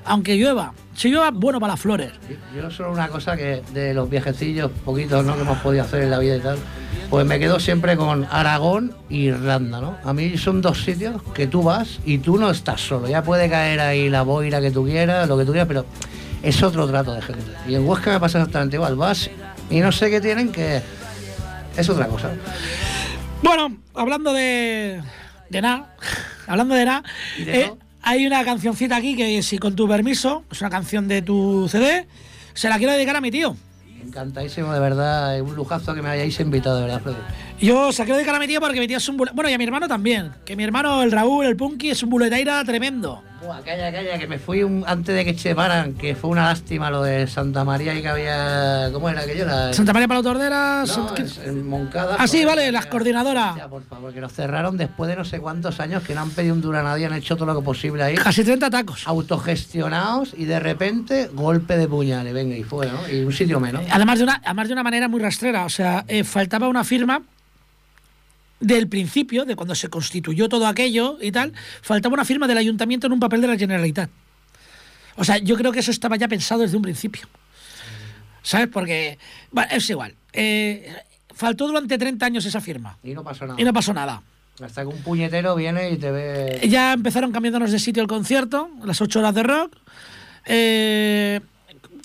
Aunque 0.05 0.37
llueva. 0.37 0.73
Si 0.95 1.11
llueva, 1.11 1.31
bueno 1.33 1.59
para 1.59 1.73
las 1.73 1.81
flores. 1.81 2.13
Yo 2.57 2.71
solo 2.71 2.93
una 2.93 3.09
cosa 3.09 3.37
que 3.37 3.63
de 3.75 3.93
los 3.93 4.09
viajecillos 4.09 4.71
poquitos 4.85 5.25
¿no? 5.25 5.35
que 5.35 5.43
hemos 5.43 5.59
podido 5.59 5.83
hacer 5.83 6.03
en 6.03 6.11
la 6.11 6.19
vida 6.19 6.37
y 6.37 6.41
tal, 6.41 6.59
pues 7.11 7.27
me 7.27 7.39
quedo 7.39 7.59
siempre 7.59 7.97
con 7.97 8.27
Aragón 8.31 8.95
y 9.09 9.27
Irlanda, 9.27 9.81
¿no? 9.81 9.99
A 10.05 10.13
mí 10.13 10.39
son 10.39 10.63
dos 10.63 10.83
sitios 10.83 11.21
que 11.35 11.47
tú 11.47 11.63
vas 11.63 11.99
y 12.05 12.19
tú 12.19 12.39
no 12.39 12.51
estás 12.51 12.81
solo. 12.81 13.09
Ya 13.09 13.23
puede 13.23 13.51
caer 13.51 13.81
ahí 13.81 14.09
la 14.09 14.23
boira 14.23 14.61
que 14.61 14.71
tú 14.71 14.85
quieras, 14.85 15.29
lo 15.29 15.37
que 15.37 15.45
tú 15.45 15.53
quieras, 15.53 15.69
pero 15.69 15.87
es 16.43 16.63
otro 16.63 16.87
trato 16.87 17.13
de 17.15 17.23
gente. 17.23 17.45
Y 17.67 17.75
en 17.75 17.87
Huesca 17.87 18.13
me 18.13 18.21
pasa 18.21 18.39
exactamente 18.39 18.77
igual. 18.77 18.95
Vas 18.95 19.29
y 19.71 19.81
no 19.81 19.91
sé 19.91 20.09
qué 20.09 20.21
tienen 20.21 20.53
que 20.53 20.81
es 21.77 21.89
otra 21.89 22.07
cosa. 22.07 22.31
Bueno, 23.43 23.77
hablando 23.95 24.33
de. 24.33 25.03
de 25.51 25.63
nada. 25.63 25.95
Hablando 26.47 26.75
de 26.75 26.85
nada. 26.85 27.03
¿Y 27.39 27.45
de 27.45 27.61
eh, 27.61 27.73
hay 28.03 28.27
una 28.27 28.45
cancioncita 28.45 28.97
aquí 28.97 29.17
que, 29.17 29.43
si 29.43 29.59
con 29.59 29.77
tu 29.77 29.87
permiso, 29.87 30.45
es 30.51 30.61
una 30.61 30.71
canción 30.71 31.09
de 31.09 31.23
tu 31.23 31.69
CD, 31.69 32.07
se 32.55 32.69
la 32.69 32.79
quiero 32.79 32.93
dedicar 32.93 33.17
a 33.17 33.21
mi 33.21 33.31
tío. 33.31 33.57
Encantadísimo, 34.03 34.73
de 34.73 34.81
verdad. 34.81 35.37
Es 35.37 35.43
un 35.43 35.55
lujazo 35.55 35.95
que 35.95 36.03
me 36.03 36.09
hayáis 36.09 36.39
invitado, 36.41 36.77
de 36.77 36.83
verdad, 36.83 37.03
Freddy. 37.03 37.19
Yo 37.61 37.93
se 37.93 38.03
la 38.03 38.05
quiero 38.07 38.17
dedicar 38.17 38.35
a 38.35 38.39
mi 38.39 38.47
tío 38.47 38.61
porque 38.61 38.81
mi 38.81 38.89
tío 38.89 38.97
es 38.97 39.09
un 39.09 39.17
Bueno, 39.17 39.51
y 39.51 39.53
a 39.53 39.59
mi 39.59 39.65
hermano 39.65 39.89
también. 39.89 40.33
Que 40.45 40.57
mi 40.57 40.65
hermano, 40.65 41.03
el 41.03 41.13
Raúl, 41.13 41.45
el 41.45 41.57
Punky, 41.57 41.91
es 41.91 42.03
un 42.03 42.11
buleteira 42.11 42.65
tremendo. 42.65 43.23
Buah, 43.41 43.61
calla, 43.63 43.93
calla, 43.93 44.19
que 44.19 44.27
me 44.27 44.39
fui 44.39 44.65
un- 44.65 44.83
antes 44.87 45.15
de 45.15 45.25
que 45.25 45.39
se 45.39 45.55
paran, 45.55 45.95
que 45.95 46.17
fue 46.17 46.29
una 46.31 46.47
lástima 46.47 46.91
lo 46.91 47.03
de 47.03 47.27
Santa 47.29 47.63
María 47.65 47.95
y 47.95 48.03
que 48.03 48.09
había. 48.09 48.91
¿Cómo 48.93 49.09
era 49.09 49.21
aquello? 49.21 49.47
La- 49.47 49.73
Santa 49.73 49.93
María 49.93 50.09
para 50.09 50.23
Tordera. 50.23 50.85
No, 50.85 51.15
¿qué- 51.15 51.23
es- 51.23 51.39
en 51.39 51.69
Moncada. 51.69 52.17
Ah, 52.19 52.27
sí, 52.27 52.45
vale, 52.45 52.73
las 52.73 52.87
coordinadoras. 52.87 53.55
Ya, 53.57 53.69
por 53.69 53.85
favor, 53.85 54.13
que 54.13 54.21
nos 54.21 54.33
cerraron 54.33 54.77
después 54.77 55.09
de 55.09 55.15
no 55.15 55.25
sé 55.25 55.39
cuántos 55.39 55.79
años, 55.79 56.03
que 56.03 56.15
no 56.17 56.23
han 56.23 56.31
pedido 56.31 56.53
un 56.55 56.61
duro 56.61 56.79
a 56.79 56.83
nadie, 56.83 57.07
han 57.07 57.15
hecho 57.15 57.37
todo 57.37 57.47
lo 57.47 57.57
que 57.61 57.65
posible 57.65 58.03
ahí. 58.03 58.17
Casi 58.17 58.43
30 58.43 58.69
tacos. 58.71 59.07
Autogestionados 59.07 60.35
y 60.37 60.45
de 60.45 60.59
repente 60.59 61.31
golpe 61.33 61.77
de 61.77 61.87
puñales, 61.87 62.35
venga, 62.35 62.57
y 62.57 62.65
fuera, 62.65 62.93
¿no? 62.93 63.09
Y 63.09 63.21
un 63.21 63.33
sitio 63.33 63.61
menos. 63.61 63.83
Además 63.91 64.19
de 64.19 64.25
una, 64.25 64.41
además 64.45 64.67
de 64.67 64.73
una 64.73 64.83
manera 64.83 65.07
muy 65.09 65.21
rastrera. 65.21 65.65
O 65.65 65.69
sea, 65.69 66.05
eh, 66.09 66.25
faltaba 66.25 66.67
una 66.69 66.83
firma 66.83 67.23
del 68.61 68.89
principio, 68.89 69.45
de 69.45 69.57
cuando 69.57 69.75
se 69.75 69.89
constituyó 69.89 70.49
todo 70.49 70.67
aquello 70.67 71.19
y 71.21 71.31
tal, 71.33 71.53
faltaba 71.83 72.15
una 72.15 72.25
firma 72.25 72.47
del 72.49 72.59
ayuntamiento 72.59 73.07
en 73.07 73.13
un 73.13 73.21
papel 73.21 73.41
de 73.41 73.47
la 73.49 73.57
Generalitat. 73.57 74.11
O 75.17 75.25
sea, 75.25 75.39
yo 75.39 75.57
creo 75.57 75.73
que 75.73 75.81
eso 75.81 75.91
estaba 75.91 76.17
ya 76.17 76.29
pensado 76.29 76.63
desde 76.63 76.77
un 76.77 76.83
principio. 76.83 77.29
¿Sabes? 78.43 78.69
Porque, 78.69 79.19
bueno, 79.51 79.69
es 79.73 79.89
igual. 79.91 80.15
Eh, 80.33 80.93
faltó 81.35 81.67
durante 81.67 81.99
30 81.99 82.25
años 82.27 82.45
esa 82.47 82.61
firma 82.61 82.97
Y 83.03 83.13
no 83.15 83.23
pasó 83.25 83.47
nada. 83.47 83.61
y 83.61 83.65
no 83.65 83.73
pasó 83.73 83.93
nada. 83.93 84.23
Hasta 84.63 84.83
que 84.83 84.89
un 84.89 85.03
puñetero 85.03 85.55
viene 85.55 85.91
y 85.91 85.97
te 85.97 86.11
ve. 86.11 86.61
Ya 86.69 86.93
empezaron 86.93 87.31
cambiándonos 87.31 87.71
de 87.71 87.79
sitio 87.79 88.03
el 88.03 88.09
concierto, 88.09 88.71
las 88.85 89.01
8 89.01 89.19
horas 89.21 89.35
de 89.35 89.43
rock. 89.43 89.77
Eh, 90.47 91.41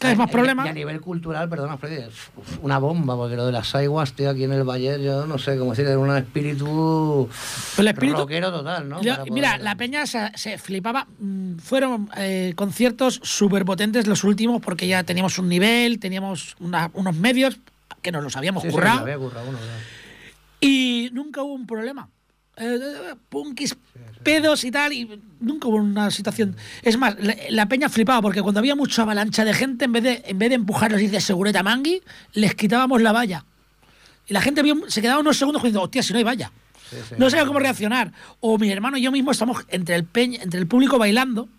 cada 0.04 0.12
vez 0.14 0.18
más 0.20 0.30
problemas. 0.30 0.66
Y 0.66 0.70
a 0.70 0.74
nivel 0.74 1.02
cultural, 1.02 1.50
perdona, 1.50 1.78
Freddy, 1.78 2.04
es 2.04 2.14
una 2.62 2.78
bomba, 2.78 3.16
porque 3.16 3.36
lo 3.36 3.46
de 3.46 3.52
las 3.52 3.74
aiguas, 3.76 4.14
tío, 4.14 4.30
aquí 4.30 4.44
en 4.44 4.54
el 4.54 4.64
Valle, 4.64 5.02
yo 5.04 5.26
no 5.26 5.38
sé 5.38 5.58
cómo 5.58 5.72
decir, 5.72 5.88
era 5.88 5.98
un 5.98 6.16
espíritu, 6.16 7.30
El 7.78 7.88
espíritu- 7.88 8.18
rockero 8.18 8.52
total, 8.52 8.90
¿no? 8.90 9.00
Mira, 9.32 9.58
la 9.58 9.76
peña 9.76 10.06
se, 10.06 10.32
se 10.36 10.58
flipaba. 10.58 11.08
Mm, 11.20 11.58
Fueron 11.58 12.10
eh, 12.18 12.54
conciertos 12.56 13.20
súper 13.24 13.66
potentes 13.66 14.08
los 14.08 14.24
últimos 14.24 14.62
porque 14.62 14.88
ya 14.88 15.04
teníamos 15.04 15.38
un 15.40 15.48
nivel, 15.50 16.00
teníamos 16.00 16.56
una- 16.60 16.92
unos 16.94 17.16
medios 17.16 17.58
que 18.02 18.12
nos 18.12 18.24
los 18.24 18.36
habíamos 18.36 18.64
Sí, 18.64 18.70
currado 18.70 18.98
me 19.06 19.14
había 19.14 19.18
currado 19.18 19.48
uno, 19.50 19.58
ya. 19.60 20.68
y 20.68 21.10
nunca 21.14 21.42
hubo 21.42 21.54
un 21.54 21.66
problema. 21.68 22.10
Eh, 22.58 22.78
eh, 22.82 23.16
punkis, 23.30 23.76
pedos 24.24 24.64
y 24.64 24.72
tal, 24.72 24.94
y 24.94 25.22
nunca 25.40 25.68
hubo 25.68 25.78
una 25.78 26.10
situación. 26.12 26.56
Es 26.82 26.98
más, 26.98 27.16
la, 27.20 27.36
la 27.50 27.68
peña 27.68 27.90
flipaba 27.90 28.22
porque 28.22 28.42
cuando 28.42 28.60
había 28.60 28.76
mucha 28.76 29.02
avalancha 29.04 29.44
de 29.46 29.54
gente, 29.54 29.86
en 29.86 29.92
vez 29.92 30.04
de, 30.04 30.24
en 30.26 30.38
vez 30.40 30.50
de 30.50 30.56
empujarlos 30.56 31.02
y 31.02 31.08
de 31.08 31.22
segureta 31.22 31.62
mangui, 31.64 32.02
les 32.34 32.56
quitábamos 32.56 33.02
la 33.02 33.12
valla. 33.12 33.46
Y 34.28 34.34
la 34.34 34.42
gente 34.42 34.62
vio- 34.64 34.90
se 34.90 35.02
quedaba 35.02 35.20
unos 35.20 35.38
segundos 35.38 35.62
diciendo, 35.62 35.82
hostia, 35.82 36.02
si 36.02 36.14
no 36.14 36.18
hay 36.20 36.24
valla. 36.24 36.52
Sí, 36.90 36.96
sí. 37.10 37.16
No 37.18 37.30
sabía 37.30 37.46
cómo 37.46 37.60
reaccionar. 37.60 38.12
O 38.40 38.58
mi 38.58 38.70
hermano 38.72 38.98
y 38.98 39.02
yo 39.02 39.12
mismo 39.12 39.32
estamos 39.32 39.66
entre 39.70 39.96
el, 39.96 40.08
peñ- 40.12 40.40
entre 40.42 40.60
el 40.60 40.68
público 40.68 40.98
bailando, 40.98 41.50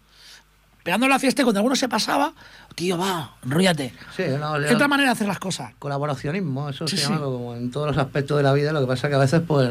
pegando 0.85 1.09
la 1.09 1.19
fiesta 1.19 1.43
y 1.43 1.45
cuando 1.45 1.59
alguno 1.59 1.75
se 1.75 1.89
pasaba, 1.89 2.33
tío, 2.77 2.97
va, 2.97 3.35
enróllate. 3.45 3.93
Sí, 4.17 4.23
no, 4.39 4.55
¿Qué 4.61 4.75
otra 4.75 4.87
manera 4.87 5.09
de 5.09 5.13
hacer 5.15 5.27
las 5.27 5.39
cosas? 5.41 5.73
colaboracionismo, 5.81 6.69
eso 6.69 6.87
Sí, 6.87 6.97
se 6.97 7.07
sí. 7.07 7.09
llama 7.13 7.25
como 7.25 7.57
en 7.57 7.71
todos 7.73 7.89
los 7.89 7.97
aspectos 7.99 8.37
de 8.37 8.43
la 8.45 8.53
vida, 8.53 8.71
lo 8.73 8.81
que 8.81 8.87
pasa 8.87 9.09
que 9.09 9.15
a 9.17 9.19
veces 9.19 9.41
pues 9.47 9.71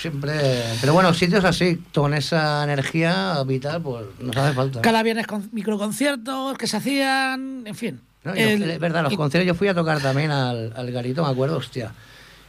siempre... 0.00 0.32
Pero 0.80 0.92
bueno, 0.94 1.14
sitios 1.14 1.44
así, 1.44 1.80
con 1.94 2.14
esa 2.14 2.64
energía 2.64 3.40
vital, 3.46 3.80
pues 3.82 4.06
nos 4.18 4.36
hace 4.36 4.54
falta. 4.54 4.80
Cada 4.80 5.02
viernes 5.04 5.26
con 5.26 5.48
microconciertos 5.52 6.58
que 6.58 6.66
se 6.66 6.76
hacían, 6.78 7.62
en 7.66 7.74
fin. 7.74 8.00
No, 8.24 8.32
El- 8.32 8.62
es 8.70 8.80
verdad, 8.80 9.02
los 9.02 9.12
y- 9.12 9.16
conciertos 9.16 9.46
yo 9.46 9.54
fui 9.54 9.68
a 9.68 9.74
tocar 9.74 10.00
también 10.00 10.30
al, 10.30 10.72
al 10.74 10.90
garito, 10.90 11.22
me 11.22 11.30
acuerdo, 11.30 11.58
hostia. 11.58 11.92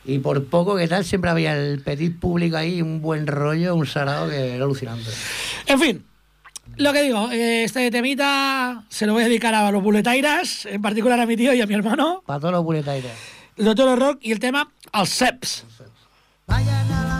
Y 0.05 0.19
por 0.19 0.45
poco 0.45 0.75
que 0.77 0.87
tal, 0.87 1.03
siempre 1.03 1.29
había 1.31 1.57
el 1.57 1.81
petit 1.81 2.17
público 2.17 2.55
ahí, 2.55 2.81
un 2.81 3.01
buen 3.01 3.27
rollo, 3.27 3.75
un 3.75 3.85
sarao 3.85 4.29
que 4.29 4.55
era 4.55 4.63
alucinante. 4.63 5.09
En 5.65 5.79
fin, 5.79 6.05
lo 6.77 6.93
que 6.93 7.01
digo, 7.03 7.29
este 7.31 7.89
temita 7.91 8.83
se 8.89 9.05
lo 9.05 9.13
voy 9.13 9.23
a 9.23 9.27
dedicar 9.27 9.53
a 9.53 9.71
los 9.71 9.81
buletairas, 9.83 10.65
en 10.65 10.81
particular 10.81 11.19
a 11.19 11.25
mi 11.25 11.37
tío 11.37 11.53
y 11.53 11.61
a 11.61 11.65
mi 11.67 11.73
hermano, 11.73 12.23
Para 12.25 12.39
todos 12.39 12.53
los 12.53 12.63
buletaires. 12.63 13.11
el 13.57 13.65
doctor 13.65 13.97
Rock 13.97 14.19
y 14.21 14.31
el 14.31 14.39
tema 14.39 14.71
al 14.91 15.07
SEPS. 15.07 15.65
Vayan 16.47 16.91
a 16.91 17.03
la 17.07 17.14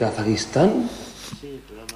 Kazajistán. 0.00 0.88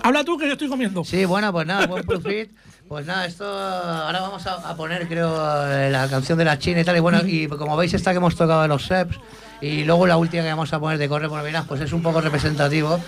Habla 0.02 0.22
tú 0.24 0.36
que 0.36 0.46
yo 0.46 0.52
estoy 0.52 0.68
comiendo. 0.68 1.02
Sí, 1.04 1.24
bueno, 1.24 1.50
pues 1.50 1.66
nada, 1.66 1.86
buen 1.86 2.04
profit. 2.04 2.50
Pues 2.86 3.06
nada, 3.06 3.24
esto 3.24 3.46
ahora 3.46 4.20
vamos 4.20 4.46
a, 4.46 4.56
a 4.56 4.76
poner, 4.76 5.08
creo, 5.08 5.34
eh, 5.72 5.90
la 5.90 6.06
canción 6.08 6.36
de 6.36 6.44
la 6.44 6.58
China 6.58 6.82
y 6.82 6.84
tal. 6.84 6.96
Y 6.98 7.00
bueno, 7.00 7.20
y 7.24 7.48
como 7.48 7.78
veis, 7.78 7.94
esta 7.94 8.10
que 8.10 8.18
hemos 8.18 8.36
tocado 8.36 8.60
de 8.60 8.68
los 8.68 8.84
SEPs 8.84 9.18
y 9.62 9.84
luego 9.84 10.06
la 10.06 10.18
última 10.18 10.42
que 10.42 10.50
vamos 10.50 10.70
a 10.74 10.78
poner 10.78 10.98
de 10.98 11.08
Corre 11.08 11.30
por 11.30 11.42
Minas, 11.42 11.64
pues 11.66 11.80
es 11.80 11.94
un 11.94 12.02
poco 12.02 12.20
representativo 12.20 13.00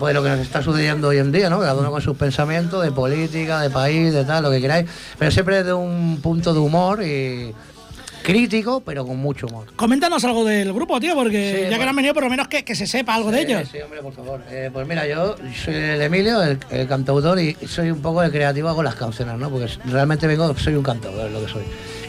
pues, 0.00 0.10
de 0.10 0.14
lo 0.14 0.24
que 0.24 0.30
nos 0.30 0.40
está 0.40 0.60
sucediendo 0.60 1.08
hoy 1.08 1.18
en 1.18 1.30
día, 1.30 1.48
¿no? 1.48 1.60
Cada 1.60 1.76
uno 1.76 1.92
con 1.92 2.02
sus 2.02 2.16
pensamientos 2.16 2.82
de 2.82 2.90
política, 2.90 3.60
de 3.60 3.70
país, 3.70 4.12
de 4.12 4.24
tal, 4.24 4.42
lo 4.42 4.50
que 4.50 4.60
queráis. 4.60 4.90
Pero 5.16 5.30
siempre 5.30 5.58
desde 5.58 5.72
un 5.74 6.18
punto 6.20 6.52
de 6.52 6.58
humor 6.58 7.04
y 7.04 7.54
crítico, 8.22 8.80
pero 8.84 9.06
con 9.06 9.18
mucho 9.18 9.46
humor. 9.46 9.66
Coméntanos 9.76 10.24
algo 10.24 10.44
del 10.44 10.72
grupo, 10.72 10.98
tío, 11.00 11.14
porque 11.14 11.64
Sí, 11.64 11.70
ya 11.70 11.78
que 11.78 11.84
no 11.84 11.90
han 11.90 11.96
venido, 11.96 12.14
por 12.14 12.22
lo 12.24 12.30
menos 12.30 12.48
que, 12.48 12.64
que 12.64 12.74
se 12.74 12.86
sepa 12.86 13.14
algo 13.14 13.30
de 13.30 13.42
ellos. 13.42 13.68
Sí, 13.70 13.78
hombre, 13.80 14.00
por 14.00 14.12
favor. 14.14 14.40
Eh, 14.50 14.70
pues 14.72 14.86
mira, 14.86 15.06
yo 15.06 15.36
soy 15.64 15.74
el 15.74 16.02
Emilio, 16.02 16.42
el, 16.42 16.58
el 16.70 16.88
cantautor, 16.88 17.38
y 17.40 17.56
soy 17.66 17.90
un 17.90 18.00
poco 18.00 18.22
el 18.22 18.30
creativo 18.30 18.74
con 18.74 18.84
las 18.84 18.94
canciones, 18.94 19.36
¿no? 19.38 19.50
Porque 19.50 19.68
realmente 19.86 20.26
vengo, 20.26 20.56
soy 20.56 20.74
un 20.74 20.82
cantautor, 20.82 21.26
es 21.26 21.32
lo 21.32 21.44
que 21.44 21.52
soy. 21.52 21.62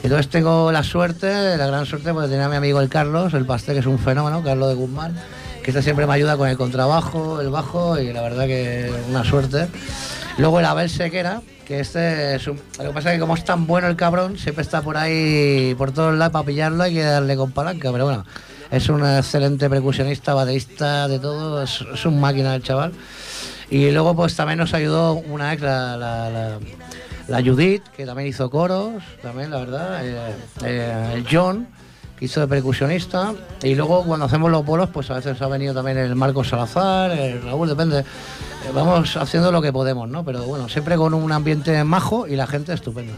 Entonces 0.04 0.28
tengo 0.30 0.72
la 0.72 0.84
suerte, 0.84 1.58
la 1.58 1.68
gran 1.68 1.86
suerte, 1.86 2.14
porque 2.14 2.30
tenía 2.30 2.46
a 2.46 2.50
mi 2.50 2.58
amigo 2.58 2.82
el 2.82 2.90
Carlos, 2.90 3.34
el 3.34 3.46
pastel, 3.46 3.76
que 3.76 3.80
es 3.80 3.86
un 3.86 4.00
fenómeno, 4.00 4.44
Carlos 4.44 4.70
de 4.70 4.76
Guzmán, 4.76 5.16
que 5.64 5.72
este 5.72 5.82
siempre 5.82 6.06
me 6.06 6.14
ayuda 6.14 6.36
con 6.36 6.50
el 6.50 6.58
contrabajo, 6.58 7.40
el 7.40 7.50
bajo, 7.50 7.98
y 8.00 8.12
la 8.12 8.22
verdad 8.22 8.46
que 8.46 8.92
una 9.10 9.24
suerte. 9.24 9.68
Luego 10.38 10.60
el 10.60 10.66
Abel 10.66 10.90
Sequera, 10.90 11.42
que 11.66 11.80
este 11.80 12.36
es 12.36 12.48
un... 12.48 12.60
Lo 12.80 12.86
que 12.86 12.90
pasa 12.94 13.10
es 13.12 13.16
que 13.16 13.20
como 13.22 13.36
es 13.36 13.46
tan 13.46 13.68
bueno 13.68 13.88
el 13.88 13.96
cabrón, 13.96 14.38
siempre 14.38 14.64
está 14.64 14.82
por 14.82 14.98
ahí, 14.98 15.76
por 15.78 15.92
todos 15.92 16.16
lados, 16.16 16.34
para 16.34 16.46
pillarlo 16.46 16.84
hay 16.84 16.94
que 16.94 17.04
darle 17.04 17.36
con 17.36 17.52
palanca, 17.52 17.92
pero 17.92 18.06
bueno, 18.06 18.26
es 18.72 18.90
un 18.90 19.06
excelente 19.06 19.70
percusionista, 19.70 20.34
baterista, 20.34 21.08
de 21.08 21.20
todo, 21.20 21.62
es, 21.62 21.84
es 21.94 22.06
un 22.06 22.20
máquina 22.20 22.56
el 22.56 22.64
chaval. 22.64 22.94
Y 23.70 23.92
luego 23.92 24.16
pues 24.16 24.36
también 24.36 24.58
nos 24.60 24.74
ayudó 24.74 25.14
una 25.14 25.54
ex, 25.54 25.62
la, 25.62 25.98
la, 25.98 26.60
la- 27.28 27.42
Judith, 27.44 27.84
que 27.96 28.06
también 28.06 28.28
hizo 28.28 28.50
coros, 28.50 29.04
también 29.22 29.52
la 29.52 29.60
verdad, 29.60 30.06
eh, 30.06 30.34
eh, 30.66 31.12
el 31.16 31.26
John, 31.32 31.68
que 32.18 32.26
hizo 32.26 32.40
de 32.42 32.48
percusionista, 32.48 33.34
y 33.62 33.76
luego 33.76 34.04
cuando 34.04 34.26
hacemos 34.26 34.52
los 34.52 34.66
bolos, 34.66 34.90
pues 34.92 35.10
a 35.12 35.16
veces 35.16 35.42
ha 35.42 35.48
venido 35.48 35.74
también 35.74 35.98
el 35.98 36.16
Marcos 36.16 36.50
Salazar, 36.50 37.12
el 37.12 37.42
Raúl, 37.44 37.70
depende. 37.70 38.04
Vamos 38.74 39.18
haciendo 39.18 39.52
lo 39.52 39.62
que 39.62 39.74
podemos, 39.74 40.08
¿no? 40.10 40.24
Pero 40.24 40.44
bueno, 40.44 40.70
siempre 40.70 40.96
con 40.96 41.14
un 41.14 41.32
ambiente 41.32 41.84
majo 41.84 42.28
y 42.28 42.36
la 42.36 42.48
gente 42.48 42.74
estupenda. 42.74 43.14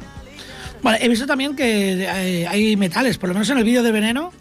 Vale, 0.82 1.00
he 1.04 1.10
visto 1.10 1.26
también 1.26 1.56
que 1.56 2.04
eh, 2.04 2.48
hay 2.48 2.76
metales, 2.76 3.18
por 3.18 3.30
lo 3.30 3.34
menos 3.36 3.50
en 3.50 3.58
el 3.58 3.64
vídeo 3.64 3.84
de 3.84 3.92
Veneno. 3.92 4.32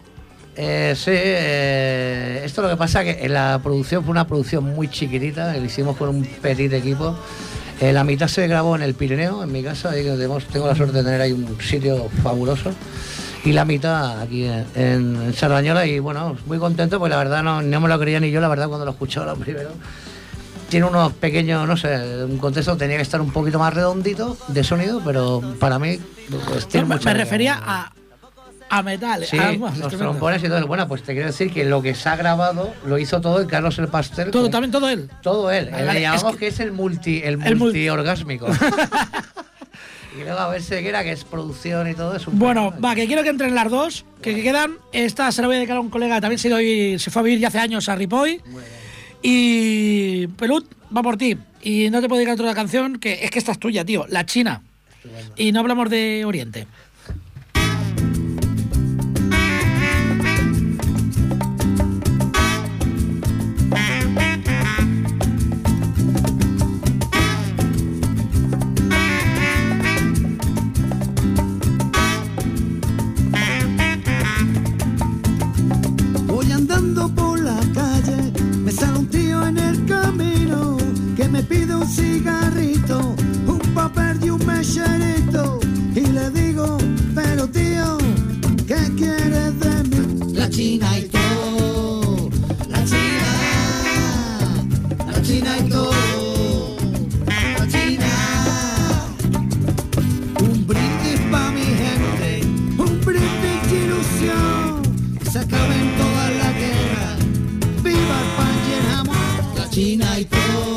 Eh, 0.57 0.93
sí, 0.95 1.11
eh, 1.13 2.41
esto 2.45 2.61
lo 2.61 2.69
que 2.69 2.77
pasa 2.77 3.03
que 3.03 3.25
en 3.25 3.33
la 3.33 3.59
producción 3.61 4.03
fue 4.03 4.11
una 4.11 4.25
producción 4.27 4.63
muy 4.63 4.87
chiquitita, 4.87 5.53
lo 5.55 5.65
hicimos 5.65 5.97
con 5.97 6.09
un 6.09 6.23
petit 6.23 6.71
equipo. 6.73 7.15
Eh, 7.81 7.91
la 7.91 8.03
mitad 8.05 8.27
se 8.27 8.47
grabó 8.47 8.75
en 8.75 8.83
el 8.83 8.93
Pirineo, 8.93 9.43
en 9.43 9.51
mi 9.51 9.61
casa, 9.61 9.89
ahí 9.91 10.03
que 10.03 10.11
tenemos- 10.11 10.45
tengo 10.45 10.67
la 10.67 10.75
suerte 10.75 10.97
de 10.97 11.03
tener 11.03 11.19
ahí 11.19 11.33
un 11.33 11.59
sitio 11.61 12.07
fabuloso. 12.23 12.71
Y 13.43 13.51
la 13.51 13.65
mitad 13.65 14.21
aquí 14.21 14.45
en, 14.45 14.65
en 14.75 15.33
Sardañola 15.33 15.85
y 15.85 15.99
bueno, 15.99 16.35
muy 16.47 16.57
contento 16.57 16.97
porque 16.99 17.11
la 17.11 17.17
verdad 17.17 17.43
no, 17.43 17.61
no 17.61 17.79
me 17.81 17.89
lo 17.89 17.99
creía 17.99 18.19
ni 18.19 18.31
yo, 18.31 18.39
la 18.41 18.47
verdad 18.47 18.67
cuando 18.69 18.85
lo 18.85 18.91
escuchaba 18.91 19.25
lo 19.27 19.35
primero. 19.35 19.69
Tiene 20.69 20.87
unos 20.87 21.13
pequeños, 21.13 21.67
no 21.67 21.77
sé, 21.77 22.23
un 22.25 22.37
contexto 22.37 22.75
tenía 22.75 22.97
que 22.97 23.03
estar 23.03 23.21
un 23.21 23.31
poquito 23.31 23.59
más 23.59 23.73
redondito 23.73 24.37
de 24.47 24.63
sonido, 24.63 25.01
pero 25.05 25.41
para 25.59 25.77
mí 25.79 25.99
pues, 26.49 26.67
tiene 26.67 26.83
No, 26.83 26.89
me, 26.89 26.95
mucha- 26.95 27.09
me 27.11 27.17
refería 27.17 27.61
a, 27.63 27.93
a 28.69 28.81
metal. 28.83 29.23
Sí, 29.25 29.37
a- 29.37 29.51
los 29.53 29.95
trombones 29.95 30.43
y 30.43 30.47
todo. 30.47 30.65
Bueno, 30.67 30.87
pues 30.87 31.03
te 31.03 31.13
quiero 31.13 31.27
decir 31.27 31.51
que 31.53 31.65
lo 31.65 31.81
que 31.81 31.93
se 31.93 32.09
ha 32.09 32.15
grabado 32.15 32.73
lo 32.85 32.97
hizo 32.97 33.21
todo 33.21 33.39
el 33.39 33.47
Carlos 33.47 33.77
el 33.77 33.87
Pastel. 33.89 34.31
Todo, 34.31 34.43
con- 34.43 34.51
también 34.51 34.71
todo 34.71 34.89
él. 34.89 35.09
todo 35.21 35.51
él. 35.51 35.69
Vale, 35.71 35.93
Le 35.93 36.01
llamamos 36.01 36.33
es 36.33 36.39
que... 36.39 36.47
es 36.47 36.59
el 36.59 36.71
multi, 36.71 37.17
el 37.23 37.33
El 37.35 37.39
multi- 37.41 37.55
multiorgásmico. 37.57 38.47
y 40.19 40.23
luego 40.23 40.39
a 40.39 40.49
ver 40.49 40.63
Seguera, 40.63 41.03
que 41.03 41.11
es 41.11 41.23
producción 41.25 41.87
y 41.89 41.93
todo 41.93 42.15
eso. 42.15 42.31
Bueno, 42.33 42.73
va, 42.83 42.95
que 42.95 43.05
quiero 43.05 43.21
que 43.21 43.29
entren 43.29 43.53
las 43.53 43.69
dos, 43.69 44.03
que, 44.21 44.33
que 44.33 44.41
quedan. 44.41 44.77
Esta 44.93 45.31
se 45.31 45.41
la 45.41 45.47
voy 45.47 45.57
a 45.57 45.59
dedicar 45.59 45.77
a 45.77 45.81
un 45.81 45.89
colega 45.89 46.19
también 46.19 46.39
se, 46.39 46.47
ha 46.47 46.51
ido 46.51 46.61
y- 46.61 46.97
se 46.99 47.11
fue 47.11 47.21
a 47.21 47.23
vivir 47.23 47.39
ya 47.39 47.49
hace 47.49 47.59
años 47.59 47.87
a 47.87 47.95
Ripoll. 47.95 48.41
Y 49.27 50.27
Pelut, 50.27 50.71
va 50.95 51.01
por 51.01 51.17
ti. 51.17 51.35
Y 51.63 51.89
no 51.89 51.99
te 51.99 52.07
puedo 52.07 52.19
dedicar 52.19 52.35
otra 52.35 52.53
canción, 52.53 52.99
que 52.99 53.25
es 53.25 53.31
que 53.31 53.39
esta 53.39 53.53
es 53.53 53.59
tuya, 53.59 53.83
tío, 53.83 54.05
La 54.07 54.23
China. 54.27 54.61
Y 55.35 55.51
no 55.51 55.61
hablamos 55.61 55.89
de 55.89 56.25
Oriente. 56.25 56.67
Jamón, 109.75 109.95
la 109.95 110.15
China 110.15 110.19
y 110.19 110.74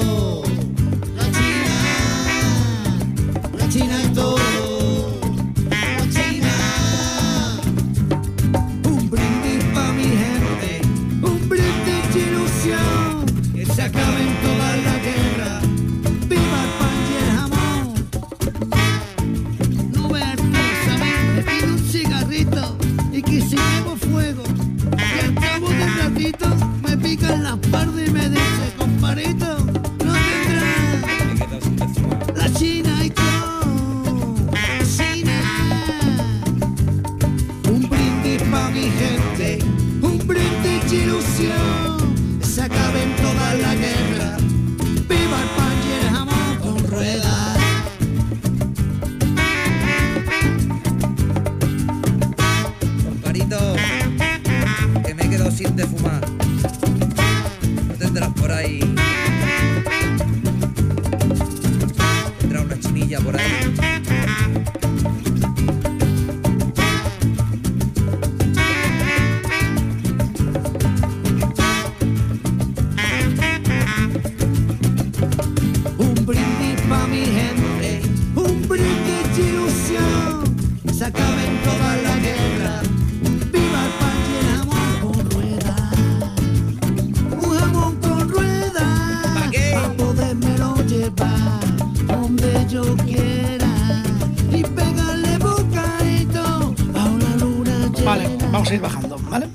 vamos 98.58 98.72
a 98.72 98.74
ir 98.74 98.80
bajando, 98.80 99.16
¿vale? 99.30 99.46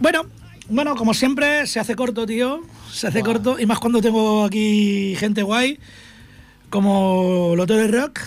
Bueno, 0.00 0.22
bueno, 0.70 0.96
como 0.96 1.12
siempre, 1.12 1.66
se 1.66 1.80
hace 1.80 1.94
corto, 1.94 2.24
tío. 2.24 2.62
Se 2.90 3.08
hace 3.08 3.22
corto. 3.22 3.58
Y 3.60 3.66
más 3.66 3.78
cuando 3.78 4.00
tengo 4.00 4.42
aquí 4.42 5.14
gente 5.18 5.42
guay, 5.42 5.78
como 6.70 7.52
Lotero 7.56 7.86
Rock. 7.88 8.20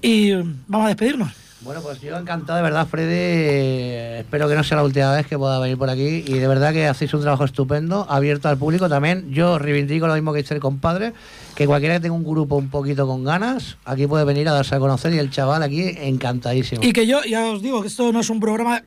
Y 0.00 0.32
vamos 0.66 0.86
a 0.86 0.88
despedirnos. 0.88 1.30
Bueno, 1.62 1.82
pues 1.82 2.00
yo 2.00 2.16
encantado 2.16 2.56
de 2.56 2.62
verdad, 2.62 2.86
Freddy. 2.86 4.20
Espero 4.20 4.48
que 4.48 4.54
no 4.54 4.64
sea 4.64 4.78
la 4.78 4.84
última 4.84 5.12
vez 5.14 5.26
que 5.26 5.36
pueda 5.36 5.58
venir 5.58 5.76
por 5.76 5.90
aquí. 5.90 6.24
Y 6.26 6.38
de 6.38 6.48
verdad 6.48 6.72
que 6.72 6.86
hacéis 6.86 7.12
un 7.12 7.20
trabajo 7.20 7.44
estupendo, 7.44 8.06
abierto 8.08 8.48
al 8.48 8.56
público 8.56 8.88
también. 8.88 9.30
Yo 9.30 9.58
reivindico 9.58 10.06
lo 10.06 10.14
mismo 10.14 10.32
que 10.32 10.40
dice 10.40 10.54
el 10.54 10.60
compadre, 10.60 11.12
que 11.54 11.66
cualquiera 11.66 11.96
que 11.96 12.00
tenga 12.00 12.14
un 12.14 12.24
grupo 12.24 12.56
un 12.56 12.70
poquito 12.70 13.06
con 13.06 13.24
ganas, 13.24 13.76
aquí 13.84 14.06
puede 14.06 14.24
venir 14.24 14.48
a 14.48 14.52
darse 14.52 14.74
a 14.74 14.78
conocer 14.78 15.12
y 15.12 15.18
el 15.18 15.30
chaval 15.30 15.62
aquí 15.62 15.92
encantadísimo. 15.98 16.82
Y 16.82 16.94
que 16.94 17.06
yo, 17.06 17.22
ya 17.24 17.46
os 17.48 17.60
digo, 17.60 17.82
que 17.82 17.88
esto 17.88 18.10
no 18.10 18.20
es 18.20 18.30
un 18.30 18.40
programa 18.40 18.82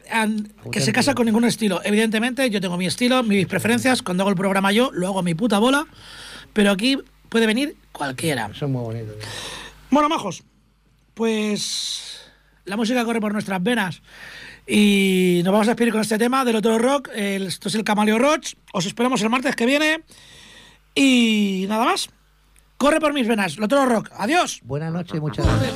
que 0.72 0.82
se 0.82 0.92
casa 0.92 1.14
con 1.14 1.28
ningún 1.28 1.46
estilo. 1.46 1.80
Evidentemente, 1.84 2.50
yo 2.50 2.60
tengo 2.60 2.78
mi 2.78 2.88
estilo, 2.88 3.22
mis 3.22 3.46
preferencias. 3.46 4.02
Cuando 4.02 4.24
hago 4.24 4.32
el 4.32 4.38
programa 4.38 4.72
yo, 4.72 4.90
lo 4.94 5.08
hago 5.08 5.20
a 5.20 5.24
mi 5.24 5.36
puta 5.36 5.60
bola. 5.60 5.86
Pero 6.54 6.72
aquí 6.72 6.98
puede 7.30 7.46
venir 7.46 7.76
cualquiera. 7.92 8.50
Eso 8.52 8.66
es 8.66 8.72
muy 8.72 8.82
bonito. 8.82 9.14
tío. 9.14 9.28
Bueno, 9.92 10.10
majos, 10.10 10.42
pues 11.14 12.23
la 12.66 12.78
música 12.78 13.04
corre 13.06 13.20
por 13.22 13.34
nuestras 13.34 13.62
venas. 13.62 14.02
Y 14.66 15.42
nos 15.44 15.52
vamos 15.52 15.68
a 15.68 15.72
despedir 15.72 15.92
con 15.92 16.02
este 16.02 16.18
tema 16.18 16.46
del 16.46 16.56
otro 16.56 16.78
rock. 16.80 17.10
El- 17.14 17.48
esto 17.48 17.68
es 17.70 17.76
el 17.76 17.84
Camaleo 17.84 18.18
Roach. 18.18 18.54
Os 18.74 18.86
esperamos 18.86 19.22
el 19.22 19.30
martes 19.30 19.56
que 19.56 19.66
viene. 19.66 20.04
Y 20.96 21.66
nada 21.68 21.86
más. 21.86 22.10
Corre 22.78 23.00
por 23.00 23.14
mis 23.14 23.28
venas. 23.28 23.58
El 23.58 23.64
otro 23.64 23.86
rock. 23.86 24.10
Adiós. 24.18 24.62
Buenas 24.64 24.92
noches 24.94 25.16
y 25.16 25.20
muchas 25.20 25.46
gracias. 25.46 25.74